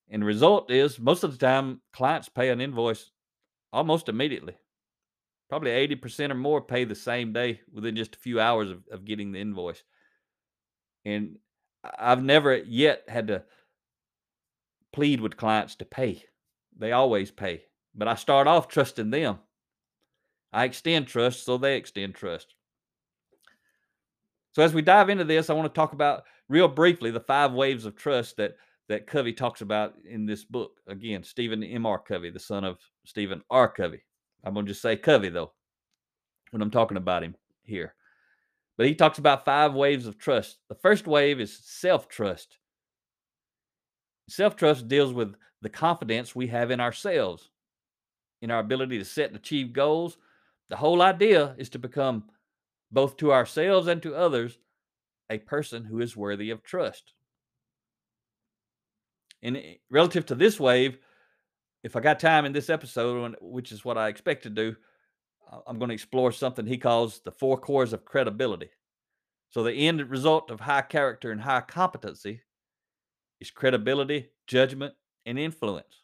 And 0.09 0.21
the 0.21 0.25
result 0.25 0.71
is 0.71 0.99
most 0.99 1.23
of 1.23 1.31
the 1.31 1.37
time 1.37 1.81
clients 1.93 2.29
pay 2.29 2.49
an 2.49 2.61
invoice 2.61 3.11
almost 3.73 4.09
immediately. 4.09 4.55
Probably 5.49 5.71
80% 5.71 6.31
or 6.31 6.35
more 6.35 6.61
pay 6.61 6.83
the 6.83 6.95
same 6.95 7.31
day 7.31 7.61
within 7.71 7.95
just 7.95 8.15
a 8.15 8.19
few 8.19 8.39
hours 8.39 8.69
of, 8.69 8.83
of 8.91 9.05
getting 9.05 9.31
the 9.31 9.39
invoice. 9.39 9.83
And 11.05 11.37
I've 11.97 12.23
never 12.23 12.57
yet 12.57 13.03
had 13.07 13.27
to 13.27 13.43
plead 14.97 15.21
with 15.21 15.37
clients 15.37 15.75
to 15.75 15.85
pay. 15.85 16.23
They 16.75 16.91
always 16.91 17.29
pay. 17.29 17.65
But 17.93 18.07
I 18.07 18.15
start 18.15 18.47
off 18.47 18.67
trusting 18.67 19.11
them. 19.11 19.37
I 20.51 20.65
extend 20.65 21.05
trust 21.05 21.45
so 21.45 21.55
they 21.59 21.77
extend 21.77 22.15
trust. 22.15 22.55
So 24.53 24.63
as 24.63 24.73
we 24.73 24.81
dive 24.81 25.09
into 25.09 25.23
this, 25.23 25.51
I 25.51 25.53
want 25.53 25.71
to 25.71 25.79
talk 25.79 25.93
about 25.93 26.23
real 26.49 26.67
briefly 26.67 27.11
the 27.11 27.19
five 27.19 27.53
waves 27.53 27.85
of 27.85 27.95
trust 27.95 28.37
that 28.37 28.55
that 28.89 29.05
Covey 29.05 29.33
talks 29.33 29.61
about 29.61 29.93
in 30.03 30.25
this 30.25 30.43
book. 30.43 30.71
Again, 30.87 31.21
Stephen 31.21 31.63
M. 31.63 31.85
R. 31.85 31.99
Covey, 31.99 32.31
the 32.31 32.39
son 32.39 32.63
of 32.63 32.79
Stephen 33.05 33.43
R. 33.51 33.71
Covey. 33.71 34.01
I'm 34.43 34.55
going 34.55 34.65
to 34.65 34.71
just 34.71 34.81
say 34.81 34.97
Covey 34.97 35.29
though 35.29 35.51
when 36.49 36.63
I'm 36.63 36.71
talking 36.71 36.97
about 36.97 37.21
him 37.21 37.35
here. 37.61 37.93
But 38.77 38.87
he 38.87 38.95
talks 38.95 39.19
about 39.19 39.45
five 39.45 39.75
waves 39.75 40.07
of 40.07 40.17
trust. 40.17 40.57
The 40.69 40.75
first 40.81 41.05
wave 41.05 41.39
is 41.39 41.55
self 41.55 42.07
trust. 42.07 42.57
Self 44.29 44.55
trust 44.55 44.87
deals 44.87 45.13
with 45.13 45.35
the 45.61 45.69
confidence 45.69 46.35
we 46.35 46.47
have 46.47 46.71
in 46.71 46.79
ourselves, 46.79 47.49
in 48.41 48.51
our 48.51 48.59
ability 48.59 48.97
to 48.99 49.05
set 49.05 49.29
and 49.29 49.37
achieve 49.37 49.73
goals. 49.73 50.17
The 50.69 50.75
whole 50.75 51.01
idea 51.01 51.55
is 51.57 51.69
to 51.69 51.79
become 51.79 52.25
both 52.91 53.17
to 53.17 53.31
ourselves 53.31 53.87
and 53.87 54.01
to 54.03 54.15
others, 54.15 54.57
a 55.29 55.37
person 55.37 55.83
who 55.83 55.99
is 55.99 56.15
worthy 56.15 56.49
of 56.49 56.63
trust. 56.63 57.13
And 59.41 59.57
eh, 59.57 59.75
relative 59.89 60.25
to 60.27 60.35
this 60.35 60.59
wave, 60.59 60.97
if 61.83 61.95
I 61.95 62.01
got 62.01 62.19
time 62.19 62.45
in 62.45 62.53
this 62.53 62.69
episode, 62.69 63.35
which 63.39 63.71
is 63.71 63.85
what 63.85 63.97
I 63.97 64.09
expect 64.09 64.43
to 64.43 64.49
do, 64.49 64.75
I'm 65.65 65.79
going 65.79 65.89
to 65.89 65.95
explore 65.95 66.31
something 66.33 66.65
he 66.65 66.77
calls 66.77 67.21
the 67.21 67.31
four 67.31 67.57
cores 67.57 67.93
of 67.93 68.03
credibility. 68.03 68.69
So, 69.49 69.63
the 69.63 69.71
end 69.71 70.09
result 70.09 70.51
of 70.51 70.59
high 70.59 70.81
character 70.81 71.31
and 71.31 71.39
high 71.39 71.61
competency 71.61 72.41
is 73.39 73.51
credibility, 73.51 74.29
judgment, 74.47 74.93
and 75.25 75.37
influence. 75.37 76.03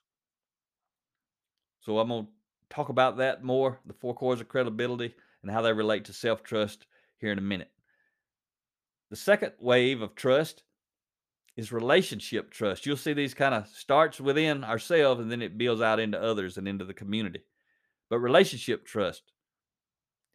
So, 1.81 1.99
I'm 1.99 2.09
going 2.09 2.25
to 2.25 2.31
talk 2.69 2.89
about 2.89 3.17
that 3.17 3.43
more 3.43 3.79
the 3.85 3.93
four 3.93 4.13
cores 4.13 4.41
of 4.41 4.47
credibility 4.47 5.13
and 5.41 5.51
how 5.51 5.61
they 5.61 5.73
relate 5.73 6.05
to 6.05 6.13
self 6.13 6.43
trust 6.43 6.85
here 7.17 7.31
in 7.31 7.37
a 7.37 7.41
minute. 7.41 7.71
The 9.09 9.15
second 9.15 9.53
wave 9.59 10.01
of 10.01 10.15
trust 10.15 10.63
is 11.55 11.71
relationship 11.71 12.51
trust. 12.51 12.85
You'll 12.85 12.97
see 12.97 13.13
these 13.13 13.33
kind 13.33 13.53
of 13.53 13.67
starts 13.67 14.19
within 14.19 14.63
ourselves 14.63 15.21
and 15.21 15.31
then 15.31 15.41
it 15.41 15.57
builds 15.57 15.81
out 15.81 15.99
into 15.99 16.21
others 16.21 16.57
and 16.57 16.67
into 16.67 16.85
the 16.85 16.93
community. 16.93 17.41
But 18.09 18.19
relationship 18.19 18.85
trust, 18.85 19.23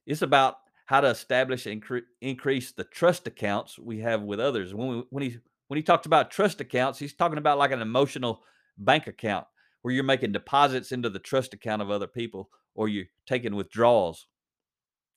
it's 0.06 0.22
about 0.22 0.58
how 0.86 1.00
to 1.00 1.08
establish 1.08 1.66
and 1.66 1.82
incre- 1.82 2.02
increase 2.20 2.72
the 2.72 2.84
trust 2.84 3.26
accounts 3.26 3.78
we 3.78 3.98
have 3.98 4.22
with 4.22 4.40
others. 4.40 4.74
When 4.74 4.88
we, 4.88 5.02
when 5.10 5.22
he 5.24 5.36
when 5.68 5.76
he 5.76 5.82
talks 5.82 6.06
about 6.06 6.30
trust 6.30 6.60
accounts, 6.60 6.98
he's 6.98 7.14
talking 7.14 7.38
about 7.38 7.58
like 7.58 7.70
an 7.70 7.80
emotional 7.80 8.42
bank 8.76 9.06
account 9.06 9.46
where 9.82 9.94
you're 9.94 10.04
making 10.04 10.32
deposits 10.32 10.92
into 10.92 11.08
the 11.08 11.18
trust 11.18 11.54
account 11.54 11.80
of 11.80 11.90
other 11.90 12.06
people 12.06 12.50
or 12.74 12.88
you're 12.88 13.06
taking 13.26 13.54
withdrawals. 13.54 14.26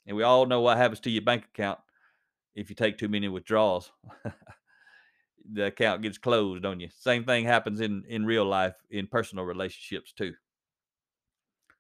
And 0.06 0.16
we 0.16 0.24
all 0.24 0.46
know 0.46 0.62
what 0.62 0.78
happens 0.78 1.00
to 1.02 1.10
your 1.10 1.24
bank 1.24 1.46
account 1.46 1.80
if 2.56 2.70
you 2.70 2.76
take 2.76 2.98
too 2.98 3.08
many 3.08 3.28
withdrawals. 3.28 3.92
the 5.52 5.66
account 5.66 6.02
gets 6.02 6.18
closed 6.18 6.66
on 6.66 6.80
you. 6.80 6.90
Same 6.98 7.24
thing 7.24 7.46
happens 7.46 7.82
in 7.82 8.04
in 8.08 8.26
real 8.26 8.46
life 8.46 8.76
in 8.90 9.08
personal 9.08 9.46
relationships 9.46 10.14
too. 10.14 10.34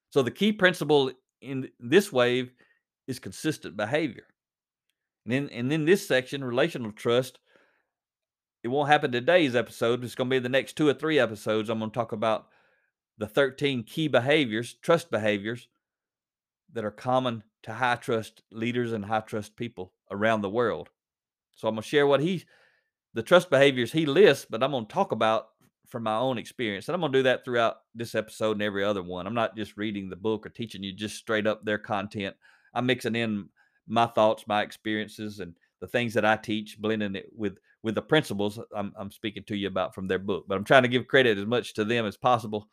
So 0.10 0.22
the 0.22 0.32
key 0.32 0.52
principle 0.52 1.12
in 1.42 1.70
this 1.80 2.12
wave 2.12 2.52
is 3.08 3.20
consistent 3.20 3.78
behavior. 3.78 4.26
And 5.26 5.34
then 5.34 5.50
and 5.50 5.72
in 5.72 5.86
this 5.86 6.08
section, 6.08 6.44
relational 6.44 6.92
trust, 6.92 7.40
it 8.64 8.68
won't 8.68 8.90
happen 8.90 9.12
today's 9.12 9.56
episode. 9.56 10.04
It's 10.04 10.16
going 10.16 10.30
to 10.30 10.36
be 10.36 10.40
the 10.40 10.50
next 10.50 10.74
two 10.74 10.88
or 10.88 10.94
three 10.94 11.20
episodes. 11.20 11.70
I'm 11.70 11.80
going 11.80 11.92
to 11.92 11.96
talk 11.96 12.12
about 12.12 12.48
the 13.18 13.28
13 13.28 13.84
key 13.84 14.08
behaviors, 14.08 14.76
trust 14.82 15.10
behaviors 15.10 15.68
that 16.74 16.86
are 16.86 16.92
common 16.92 17.44
to 17.64 17.74
high 17.74 17.96
trust 17.96 18.44
leaders 18.52 18.94
and 18.94 19.06
high 19.06 19.22
trust 19.22 19.56
people 19.56 19.94
around 20.12 20.42
the 20.42 20.50
world. 20.50 20.90
So 21.56 21.68
I'm 21.68 21.76
going 21.76 21.84
to 21.84 21.90
share 21.90 22.08
what 22.08 22.22
he, 22.22 22.46
the 23.14 23.24
trust 23.24 23.50
behaviors 23.50 23.92
he 23.92 24.06
lists, 24.06 24.46
but 24.50 24.64
I'm 24.64 24.72
going 24.72 24.86
to 24.86 24.94
talk 24.94 25.12
about 25.12 25.48
from 25.88 26.04
my 26.04 26.16
own 26.16 26.38
experience. 26.38 26.88
And 26.88 26.96
I'm 26.96 27.02
going 27.02 27.12
to 27.12 27.20
do 27.20 27.24
that 27.24 27.44
throughout 27.44 27.78
this 27.94 28.16
episode 28.16 28.54
and 28.54 28.62
every 28.62 28.84
other 28.84 29.04
one. 29.04 29.28
I'm 29.28 29.34
not 29.34 29.56
just 29.56 29.76
reading 29.76 30.10
the 30.10 30.16
book 30.16 30.46
or 30.46 30.50
teaching 30.50 30.84
you 30.84 30.94
just 30.94 31.18
straight 31.18 31.46
up 31.46 31.66
their 31.66 31.78
content. 31.78 32.36
I'm 32.74 32.86
mixing 32.86 33.16
in 33.16 33.50
my 33.88 34.06
thoughts, 34.06 34.48
my 34.48 34.62
experiences, 34.62 35.40
and 35.40 35.54
the 35.82 35.88
things 35.88 36.14
that 36.14 36.24
I 36.24 36.38
teach, 36.38 36.80
blending 36.80 37.16
it 37.16 37.30
with 37.36 37.58
with 37.84 37.96
the 37.96 38.02
principles 38.02 38.60
I'm, 38.76 38.94
I'm 38.96 39.12
speaking 39.12 39.44
to 39.48 39.56
you 39.56 39.68
about 39.68 39.96
from 39.96 40.08
their 40.08 40.20
book. 40.20 40.46
But 40.48 40.58
I'm 40.58 40.64
trying 40.64 40.84
to 40.84 40.90
give 40.90 41.08
credit 41.08 41.38
as 41.38 41.46
much 41.46 41.74
to 41.76 41.86
them 41.86 42.06
as 42.06 42.18
possible 42.18 42.70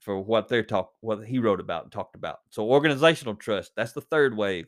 for 0.00 0.20
what 0.20 0.48
they're 0.48 0.62
talk 0.62 0.92
what 1.00 1.24
he 1.24 1.38
wrote 1.38 1.60
about 1.60 1.84
and 1.84 1.92
talked 1.92 2.16
about. 2.16 2.38
So 2.50 2.68
organizational 2.68 3.36
trust, 3.36 3.72
that's 3.76 3.92
the 3.92 4.00
third 4.00 4.36
wave. 4.36 4.66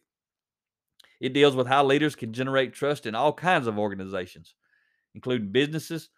It 1.20 1.32
deals 1.32 1.56
with 1.56 1.66
how 1.66 1.84
leaders 1.84 2.14
can 2.14 2.32
generate 2.32 2.74
trust 2.74 3.06
in 3.06 3.14
all 3.14 3.32
kinds 3.32 3.66
of 3.66 3.78
organizations, 3.78 4.54
including 5.14 5.52
businesses, 5.52 6.10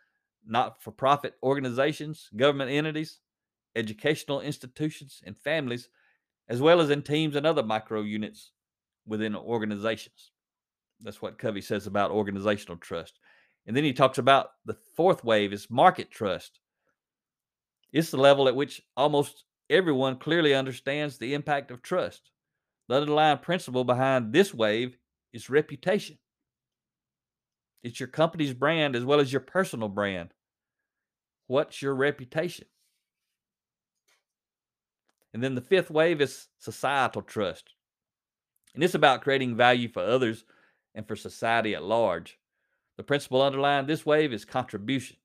not-for-profit 0.46 1.34
organizations, 1.42 2.28
government 2.36 2.70
entities, 2.70 3.20
educational 3.74 4.40
institutions, 4.40 5.22
and 5.24 5.36
families, 5.36 5.88
as 6.48 6.60
well 6.60 6.80
as 6.80 6.90
in 6.90 7.02
teams 7.02 7.36
and 7.36 7.46
other 7.46 7.62
micro 7.62 8.02
units 8.02 8.52
within 9.06 9.36
organizations. 9.36 10.32
That's 11.02 11.20
what 11.20 11.38
Covey 11.38 11.60
says 11.60 11.86
about 11.86 12.10
organizational 12.10 12.78
trust. 12.78 13.18
And 13.66 13.76
then 13.76 13.84
he 13.84 13.92
talks 13.92 14.18
about 14.18 14.50
the 14.64 14.76
fourth 14.96 15.24
wave 15.24 15.52
is 15.52 15.70
market 15.70 16.10
trust. 16.10 16.60
It's 17.92 18.10
the 18.10 18.16
level 18.16 18.48
at 18.48 18.56
which 18.56 18.82
almost 18.96 19.44
everyone 19.68 20.18
clearly 20.18 20.54
understands 20.54 21.18
the 21.18 21.34
impact 21.34 21.70
of 21.70 21.82
trust. 21.82 22.30
The 22.88 22.96
underlying 22.96 23.38
principle 23.38 23.84
behind 23.84 24.32
this 24.32 24.54
wave 24.54 24.96
is 25.32 25.50
reputation. 25.50 26.18
It's 27.82 28.00
your 28.00 28.08
company's 28.08 28.54
brand 28.54 28.96
as 28.96 29.04
well 29.04 29.20
as 29.20 29.32
your 29.32 29.40
personal 29.40 29.88
brand. 29.88 30.32
What's 31.46 31.82
your 31.82 31.94
reputation? 31.94 32.66
And 35.32 35.42
then 35.42 35.54
the 35.54 35.60
fifth 35.60 35.90
wave 35.90 36.20
is 36.20 36.48
societal 36.58 37.22
trust. 37.22 37.74
And 38.74 38.82
it's 38.82 38.94
about 38.94 39.22
creating 39.22 39.56
value 39.56 39.88
for 39.88 40.02
others 40.02 40.44
and 40.96 41.06
for 41.06 41.14
society 41.14 41.76
at 41.76 41.84
large. 41.84 42.38
The 42.96 43.04
principle 43.04 43.42
underlying 43.42 43.86
this 43.86 44.04
wave 44.04 44.32
is 44.32 44.44
contribution. 44.44 45.18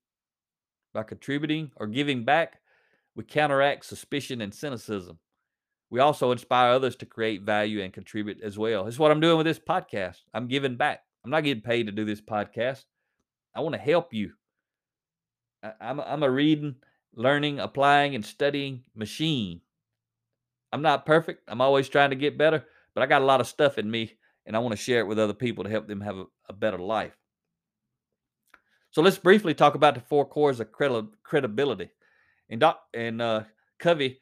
By 0.92 1.02
contributing 1.02 1.72
or 1.76 1.86
giving 1.86 2.24
back, 2.24 2.60
we 3.16 3.24
counteract 3.24 3.86
suspicion 3.86 4.42
and 4.42 4.54
cynicism. 4.54 5.18
We 5.90 6.00
also 6.00 6.30
inspire 6.30 6.72
others 6.72 6.96
to 6.96 7.06
create 7.06 7.42
value 7.42 7.82
and 7.82 7.92
contribute 7.92 8.40
as 8.42 8.58
well. 8.58 8.86
It's 8.86 8.98
what 8.98 9.10
I'm 9.10 9.20
doing 9.20 9.38
with 9.38 9.46
this 9.46 9.58
podcast. 9.58 10.18
I'm 10.32 10.48
giving 10.48 10.76
back. 10.76 11.00
I'm 11.24 11.30
not 11.30 11.44
getting 11.44 11.62
paid 11.62 11.86
to 11.86 11.92
do 11.92 12.04
this 12.04 12.20
podcast. 12.20 12.84
I 13.54 13.60
want 13.60 13.74
to 13.74 13.80
help 13.80 14.14
you. 14.14 14.32
I'm 15.80 16.00
a, 16.00 16.02
I'm 16.02 16.22
a 16.22 16.30
reading, 16.30 16.76
learning, 17.14 17.60
applying, 17.60 18.14
and 18.14 18.24
studying 18.24 18.84
machine. 18.94 19.60
I'm 20.72 20.82
not 20.82 21.06
perfect. 21.06 21.42
I'm 21.48 21.60
always 21.60 21.88
trying 21.88 22.10
to 22.10 22.16
get 22.16 22.38
better, 22.38 22.64
but 22.94 23.02
I 23.02 23.06
got 23.06 23.22
a 23.22 23.26
lot 23.26 23.40
of 23.40 23.46
stuff 23.46 23.78
in 23.78 23.90
me, 23.90 24.14
and 24.46 24.56
I 24.56 24.58
want 24.58 24.72
to 24.72 24.82
share 24.82 25.00
it 25.00 25.06
with 25.06 25.18
other 25.18 25.34
people 25.34 25.64
to 25.64 25.70
help 25.70 25.86
them 25.86 26.00
have 26.00 26.16
a, 26.16 26.24
a 26.48 26.52
better 26.52 26.78
life. 26.78 27.16
So 28.90 29.00
let's 29.00 29.18
briefly 29.18 29.54
talk 29.54 29.74
about 29.74 29.94
the 29.94 30.00
four 30.00 30.26
cores 30.26 30.60
of 30.60 30.70
credi- 30.70 31.08
credibility. 31.22 31.90
And 32.50 32.60
Doc 32.60 32.80
and 32.92 33.22
uh, 33.22 33.44
Covey, 33.78 34.20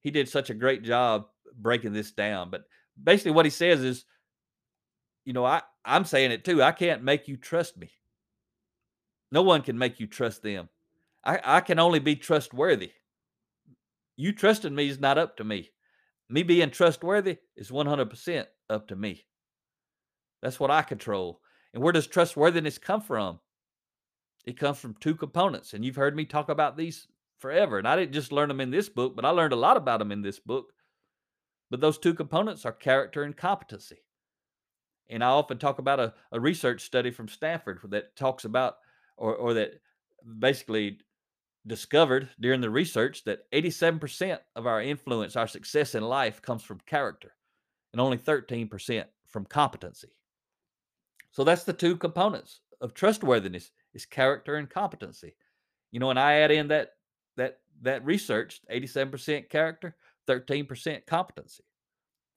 he 0.00 0.10
did 0.10 0.28
such 0.28 0.48
a 0.50 0.54
great 0.54 0.82
job 0.82 1.26
breaking 1.58 1.92
this 1.92 2.12
down. 2.12 2.50
But 2.50 2.64
basically, 3.02 3.32
what 3.32 3.44
he 3.44 3.50
says 3.50 3.82
is, 3.82 4.04
you 5.24 5.32
know, 5.32 5.44
I 5.44 5.62
I'm 5.84 6.04
saying 6.04 6.32
it 6.32 6.44
too. 6.44 6.62
I 6.62 6.72
can't 6.72 7.02
make 7.02 7.28
you 7.28 7.36
trust 7.36 7.76
me. 7.76 7.90
No 9.30 9.42
one 9.42 9.62
can 9.62 9.76
make 9.76 10.00
you 10.00 10.06
trust 10.06 10.42
them. 10.42 10.68
I, 11.24 11.40
I 11.44 11.60
can 11.60 11.78
only 11.78 11.98
be 11.98 12.16
trustworthy. 12.16 12.92
You 14.16 14.32
trusting 14.32 14.74
me 14.74 14.88
is 14.88 15.00
not 15.00 15.18
up 15.18 15.36
to 15.36 15.44
me. 15.44 15.70
Me 16.28 16.42
being 16.42 16.70
trustworthy 16.70 17.38
is 17.56 17.70
100% 17.70 18.46
up 18.70 18.88
to 18.88 18.96
me. 18.96 19.26
That's 20.42 20.60
what 20.60 20.70
I 20.70 20.82
control. 20.82 21.40
And 21.72 21.82
where 21.82 21.92
does 21.92 22.06
trustworthiness 22.06 22.78
come 22.78 23.00
from? 23.00 23.40
It 24.44 24.58
comes 24.58 24.78
from 24.78 24.94
two 25.00 25.14
components. 25.14 25.74
And 25.74 25.84
you've 25.84 25.96
heard 25.96 26.16
me 26.16 26.24
talk 26.24 26.48
about 26.48 26.76
these 26.76 27.08
forever. 27.38 27.78
And 27.78 27.86
I 27.86 27.96
didn't 27.96 28.12
just 28.12 28.32
learn 28.32 28.48
them 28.48 28.60
in 28.60 28.70
this 28.70 28.88
book, 28.88 29.16
but 29.16 29.24
I 29.24 29.30
learned 29.30 29.52
a 29.52 29.56
lot 29.56 29.76
about 29.76 29.98
them 29.98 30.12
in 30.12 30.22
this 30.22 30.38
book. 30.38 30.72
But 31.70 31.80
those 31.80 31.98
two 31.98 32.14
components 32.14 32.64
are 32.64 32.72
character 32.72 33.22
and 33.22 33.36
competency. 33.36 33.98
And 35.10 35.22
I 35.22 35.28
often 35.28 35.58
talk 35.58 35.78
about 35.78 36.00
a, 36.00 36.14
a 36.32 36.40
research 36.40 36.82
study 36.82 37.10
from 37.10 37.28
Stanford 37.28 37.80
that 37.90 38.16
talks 38.16 38.44
about, 38.44 38.76
or, 39.16 39.34
or 39.34 39.54
that 39.54 39.80
basically 40.38 40.98
discovered 41.66 42.28
during 42.40 42.60
the 42.60 42.70
research 42.70 43.24
that 43.24 43.50
87% 43.52 44.38
of 44.54 44.66
our 44.66 44.80
influence, 44.80 45.36
our 45.36 45.48
success 45.48 45.94
in 45.94 46.02
life 46.02 46.40
comes 46.42 46.62
from 46.62 46.80
character 46.86 47.32
and 47.92 48.00
only 48.00 48.18
13% 48.18 49.04
from 49.26 49.44
competency. 49.44 50.12
So 51.36 51.44
that's 51.44 51.64
the 51.64 51.74
two 51.74 51.98
components 51.98 52.60
of 52.80 52.94
trustworthiness 52.94 53.70
is 53.92 54.06
character 54.06 54.56
and 54.56 54.70
competency. 54.70 55.36
You 55.92 56.00
know, 56.00 56.08
and 56.08 56.18
I 56.18 56.36
add 56.36 56.50
in 56.50 56.68
that 56.68 56.92
that 57.36 57.58
that 57.82 58.02
research, 58.06 58.62
87% 58.72 59.50
character, 59.50 59.96
13% 60.26 61.04
competency. 61.04 61.62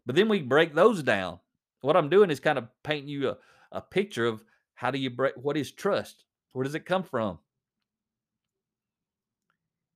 But 0.05 0.17
then 0.17 0.27
we 0.27 0.41
break 0.41 0.75
those 0.75 1.01
down. 1.01 1.39
What 1.79 1.95
I'm 1.95 2.09
doing 2.09 2.29
is 2.29 2.41
kind 2.41 2.57
of 2.57 2.67
painting 2.83 3.07
you 3.07 3.29
a, 3.29 3.37
a 3.71 3.79
picture 3.79 4.25
of 4.25 4.43
how 4.75 4.91
do 4.91 4.99
you 4.99 5.09
break 5.09 5.35
what 5.37 5.55
is 5.55 5.71
trust? 5.71 6.25
Where 6.51 6.65
does 6.65 6.75
it 6.75 6.85
come 6.85 7.03
from? 7.03 7.39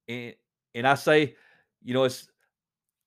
And 0.08 0.34
and 0.76 0.88
I 0.88 0.96
say, 0.96 1.36
you 1.84 1.94
know, 1.94 2.06
it's 2.06 2.30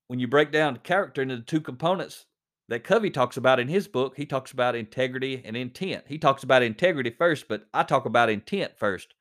when 0.08 0.18
you 0.18 0.28
break 0.28 0.52
down 0.52 0.76
character 0.76 1.22
into 1.22 1.36
the 1.36 1.42
two 1.42 1.62
components 1.62 2.26
that 2.68 2.84
Covey 2.84 3.10
talks 3.10 3.36
about 3.36 3.60
in 3.60 3.68
his 3.68 3.86
book, 3.86 4.14
he 4.16 4.26
talks 4.26 4.52
about 4.52 4.74
integrity 4.74 5.42
and 5.44 5.56
intent. 5.56 6.04
He 6.08 6.18
talks 6.18 6.42
about 6.42 6.62
integrity 6.62 7.10
first, 7.10 7.46
but 7.48 7.66
I 7.72 7.84
talk 7.84 8.06
about 8.06 8.30
intent 8.30 8.72
first 8.78 9.14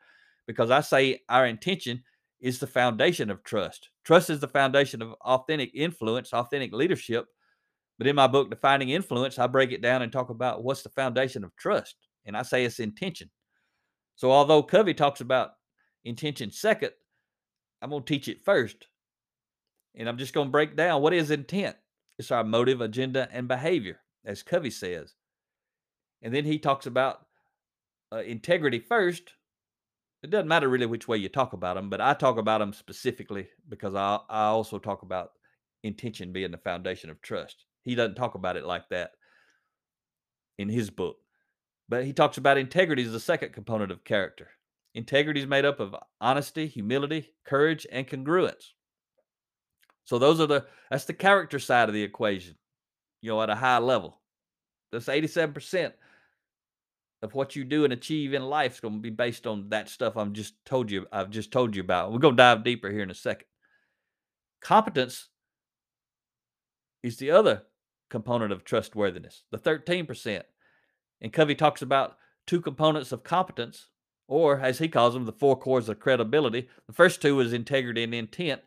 because 0.48 0.72
I 0.72 0.82
say 0.82 1.22
our 1.30 1.46
intention 1.46 2.04
is 2.42 2.60
the 2.60 2.68
foundation 2.68 3.30
of 3.30 3.44
trust. 3.44 3.90
Trust 4.04 4.30
is 4.30 4.40
the 4.40 4.48
foundation 4.48 5.02
of 5.02 5.14
authentic 5.22 5.72
influence, 5.74 6.34
authentic 6.34 6.74
leadership. 6.74 7.26
But 7.98 8.08
in 8.08 8.16
my 8.16 8.28
book, 8.28 8.50
Defining 8.50 8.90
Influence, 8.90 9.40
I 9.40 9.48
break 9.48 9.72
it 9.72 9.82
down 9.82 10.02
and 10.02 10.12
talk 10.12 10.30
about 10.30 10.64
what's 10.64 10.82
the 10.82 10.90
foundation 10.90 11.44
of 11.44 11.56
trust. 11.56 11.96
And 12.26 12.36
I 12.36 12.42
say 12.42 12.66
it's 12.66 12.80
intention. 12.80 13.30
So 14.16 14.32
although 14.32 14.64
Covey 14.64 14.94
talks 14.94 15.22
about 15.22 15.52
intention 16.04 16.52
second, 16.52 16.92
I'm 17.82 17.90
going 17.90 18.04
to 18.04 18.14
teach 18.14 18.28
it 18.28 18.44
first. 18.44 18.88
And 19.96 20.10
I'm 20.10 20.18
just 20.18 20.34
going 20.34 20.48
to 20.48 20.52
break 20.52 20.76
down 20.76 21.02
what 21.02 21.14
is 21.14 21.32
intent. 21.32 21.76
It's 22.18 22.32
our 22.32 22.44
motive, 22.44 22.82
agenda, 22.82 23.28
and 23.32 23.48
behavior, 23.48 24.00
as 24.26 24.44
Covey 24.44 24.72
says. 24.72 25.16
And 26.22 26.34
then 26.34 26.46
he 26.46 26.60
talks 26.60 26.86
about 26.86 27.26
uh, 28.12 28.18
integrity 28.18 28.80
first. 28.80 29.34
It 30.24 30.30
doesn't 30.30 30.48
matter 30.48 30.70
really 30.70 30.86
which 30.86 31.08
way 31.08 31.18
you 31.18 31.30
talk 31.30 31.54
about 31.54 31.76
them, 31.76 31.90
but 31.90 32.02
I 32.02 32.14
talk 32.14 32.38
about 32.38 32.60
them 32.60 32.74
specifically 32.74 33.48
because 33.68 33.96
I, 33.96 34.20
I 34.30 34.46
also 34.46 34.80
talk 34.80 35.04
about 35.04 35.32
intention 35.84 36.34
being 36.34 36.52
the 36.52 36.58
foundation 36.58 37.10
of 37.10 37.22
trust. 37.22 37.66
He 37.84 37.96
doesn't 37.96 38.16
talk 38.16 38.36
about 38.36 38.58
it 38.58 38.66
like 38.66 38.90
that 38.90 39.12
in 40.58 40.70
his 40.70 40.90
book. 40.90 41.18
But 41.88 42.06
he 42.06 42.14
talks 42.14 42.38
about 42.38 42.58
integrity 42.58 43.04
as 43.04 43.12
the 43.12 43.20
second 43.20 43.54
component 43.54 43.92
of 43.92 44.04
character. 44.04 44.50
Integrity 44.96 45.42
is 45.42 45.48
made 45.48 45.66
up 45.66 45.80
of 45.80 45.96
honesty, 46.20 46.68
humility, 46.68 47.34
courage, 47.46 47.86
and 47.92 48.08
congruence. 48.08 48.72
So 50.06 50.18
those 50.20 50.40
are 50.40 50.48
the 50.48 50.66
that's 50.90 51.06
the 51.06 51.14
character 51.14 51.60
side 51.60 51.90
of 51.90 51.94
the 51.94 52.04
equation, 52.04 52.56
you 53.22 53.32
know, 53.32 53.42
at 53.42 53.50
a 53.50 53.56
high 53.56 53.80
level. 53.80 54.22
That's 54.92 55.08
87% 55.08 55.94
of 57.22 57.34
what 57.34 57.56
you 57.56 57.64
do 57.64 57.84
and 57.84 57.92
achieve 57.92 58.34
in 58.34 58.44
life 58.44 58.76
is 58.76 58.80
going 58.80 58.94
to 58.94 59.00
be 59.00 59.10
based 59.10 59.48
on 59.48 59.70
that 59.70 59.90
stuff 59.90 60.16
I'm 60.16 60.34
just 60.34 60.54
told 60.66 60.90
you 60.92 61.08
I've 61.12 61.32
just 61.32 61.52
told 61.52 61.76
you 61.76 61.82
about. 61.82 62.12
We're 62.12 62.20
going 62.20 62.36
to 62.36 62.44
dive 62.44 62.64
deeper 62.64 62.90
here 62.90 63.04
in 63.04 63.12
a 63.12 63.16
second. 63.16 63.48
Competence 64.62 65.30
is 67.04 67.18
the 67.18 67.32
other 67.32 67.64
component 68.10 68.52
of 68.52 68.64
trustworthiness, 68.64 69.44
the 69.52 69.58
13%. 69.58 70.44
And 71.22 71.34
Covey 71.34 71.56
talks 71.56 71.82
about 71.82 72.18
two 72.46 72.62
components 72.62 73.12
of 73.12 73.24
competence 73.24 73.88
or 74.28 74.60
as 74.60 74.80
he 74.80 74.88
calls 74.88 75.14
them, 75.14 75.26
the 75.26 75.32
four 75.32 75.58
cores 75.58 75.90
of 75.90 76.00
credibility. 76.00 76.68
The 76.88 76.94
first 76.94 77.22
two 77.22 77.40
is 77.40 77.54
integrity 77.54 78.04
and 78.04 78.14
intent. 78.14 78.62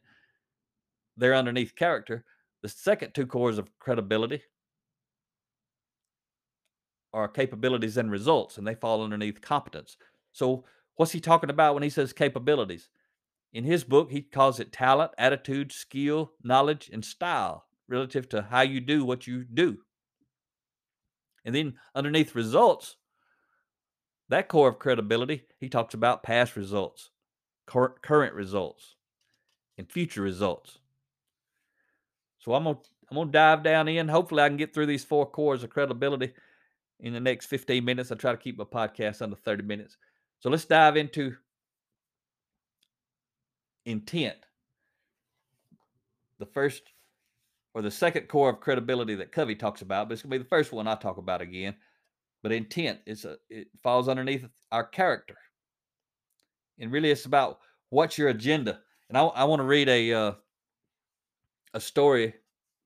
They're 1.19 1.35
underneath 1.35 1.75
character. 1.75 2.25
The 2.63 2.69
second 2.69 3.13
two 3.13 3.27
cores 3.27 3.59
of 3.59 3.77
credibility 3.79 4.43
are 7.13 7.29
capabilities 7.29 7.97
and 7.97 8.11
results, 8.11 8.57
and 8.57 8.67
they 8.67 8.75
fall 8.75 9.03
underneath 9.03 9.41
competence. 9.41 9.97
So, 10.33 10.65
what's 10.97 11.13
he 11.13 11.21
talking 11.21 11.51
about 11.51 11.75
when 11.75 11.83
he 11.83 11.91
says 11.91 12.13
capabilities? 12.13 12.89
In 13.53 13.65
his 13.65 13.83
book, 13.83 14.11
he 14.11 14.23
calls 14.23 14.61
it 14.61 14.73
talent, 14.73 15.13
attitude, 15.19 15.73
skill, 15.73 16.33
knowledge, 16.43 16.91
and 16.93 17.05
style 17.05 17.65
relative 17.89 18.29
to 18.29 18.43
how 18.43 18.61
you 18.61 18.81
do 18.81 19.05
what 19.05 19.27
you 19.27 19.45
do. 19.45 19.79
And 21.45 21.55
then 21.55 21.75
underneath 21.95 22.35
results, 22.35 22.97
that 24.29 24.49
core 24.49 24.69
of 24.69 24.79
credibility, 24.79 25.45
he 25.59 25.69
talks 25.69 25.95
about 25.95 26.23
past 26.23 26.54
results, 26.57 27.11
current 27.67 28.35
results, 28.35 28.97
and 29.78 29.91
future 29.91 30.21
results. 30.21 30.78
So 32.39 32.55
I'm 32.55 32.65
gonna 32.65 32.79
I'm 33.11 33.17
gonna 33.17 33.31
dive 33.31 33.63
down 33.63 33.89
in. 33.89 34.09
Hopefully, 34.09 34.43
I 34.43 34.49
can 34.49 34.57
get 34.57 34.75
through 34.75 34.87
these 34.87 35.05
four 35.05 35.27
cores 35.27 35.63
of 35.63 35.71
credibility 35.71 36.33
in 37.01 37.13
the 37.13 37.21
next 37.21 37.47
15 37.47 37.85
minutes. 37.85 38.11
I 38.11 38.17
try 38.17 38.33
to 38.33 38.39
keep 38.39 38.59
my 38.59 38.65
podcast 38.65 39.23
under 39.23 39.37
30 39.37 39.63
minutes. 39.65 39.97
So 40.41 40.51
let's 40.51 40.65
dive 40.65 40.97
into 40.97 41.35
intent. 43.87 44.37
The 46.39 46.47
first 46.47 46.83
or 47.75 47.83
the 47.83 47.91
second 47.91 48.29
core 48.29 48.51
of 48.51 48.61
credibility 48.61 49.15
that 49.17 49.33
Covey 49.33 49.55
talks 49.55 49.83
about, 49.83 50.09
but 50.09 50.15
it's 50.15 50.23
gonna 50.23 50.31
be 50.31 50.39
the 50.39 50.45
first 50.45 50.73
one 50.73 50.87
I 50.87 50.95
talk 50.95 51.19
about 51.19 51.41
again. 51.41 51.75
But 52.43 52.53
intent 52.53 53.01
is 53.07 53.25
a 53.25 53.37
it 53.51 53.69
falls 53.83 54.09
underneath 54.09 54.47
our 54.71 54.85
character, 54.85 55.37
and 56.79 56.93
really 56.93 57.11
it's 57.11 57.27
about 57.27 57.59
what's 57.91 58.17
your 58.17 58.29
agenda. 58.29 58.81
And 59.09 59.19
I, 59.19 59.23
I 59.23 59.45
want 59.45 59.61
to 59.61 59.65
read 59.65 59.89
a 59.89 60.13
uh, 60.13 60.33
a 61.75 61.81
story 61.81 62.35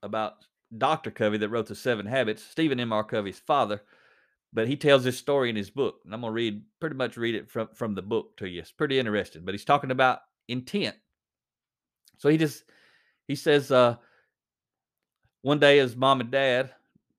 about 0.02 0.34
Dr. 0.76 1.10
Covey 1.10 1.38
that 1.38 1.48
wrote 1.48 1.66
the 1.66 1.74
Seven 1.74 2.06
Habits, 2.06 2.42
Stephen 2.42 2.80
M. 2.80 2.92
R. 2.92 3.04
Covey's 3.04 3.38
father. 3.38 3.82
But 4.54 4.68
he 4.68 4.76
tells 4.76 5.04
this 5.04 5.18
story 5.18 5.48
in 5.48 5.56
his 5.56 5.70
book, 5.70 6.00
and 6.04 6.12
I'm 6.12 6.20
gonna 6.20 6.32
read 6.32 6.62
pretty 6.78 6.96
much 6.96 7.16
read 7.16 7.34
it 7.34 7.50
from 7.50 7.68
from 7.74 7.94
the 7.94 8.02
book 8.02 8.36
to 8.36 8.46
you. 8.46 8.60
It's 8.60 8.70
pretty 8.70 8.98
interesting. 8.98 9.44
But 9.44 9.54
he's 9.54 9.64
talking 9.64 9.90
about 9.90 10.20
intent. 10.46 10.96
So 12.18 12.28
he 12.28 12.36
just 12.36 12.64
he 13.28 13.34
says 13.34 13.72
uh, 13.72 13.96
one 15.40 15.58
day 15.58 15.78
his 15.78 15.96
mom 15.96 16.20
and 16.20 16.30
dad, 16.30 16.70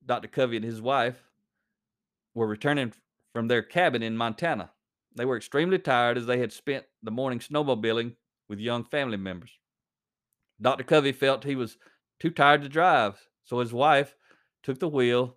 Dr. 0.06 0.28
Covey 0.28 0.56
and 0.56 0.64
his 0.64 0.80
wife, 0.80 1.20
were 2.34 2.46
returning 2.46 2.92
from 3.32 3.48
their 3.48 3.62
cabin 3.62 4.02
in 4.02 4.16
Montana. 4.16 4.70
They 5.16 5.24
were 5.24 5.36
extremely 5.36 5.78
tired 5.78 6.18
as 6.18 6.26
they 6.26 6.38
had 6.38 6.52
spent 6.52 6.84
the 7.02 7.10
morning 7.10 7.40
snowmobiling 7.40 8.14
with 8.48 8.60
young 8.60 8.84
family 8.84 9.16
members. 9.16 9.50
Dr. 10.64 10.82
Covey 10.82 11.12
felt 11.12 11.44
he 11.44 11.56
was 11.56 11.76
too 12.18 12.30
tired 12.30 12.62
to 12.62 12.70
drive, 12.70 13.20
so 13.44 13.60
his 13.60 13.74
wife 13.74 14.16
took 14.62 14.80
the 14.80 14.88
wheel 14.88 15.36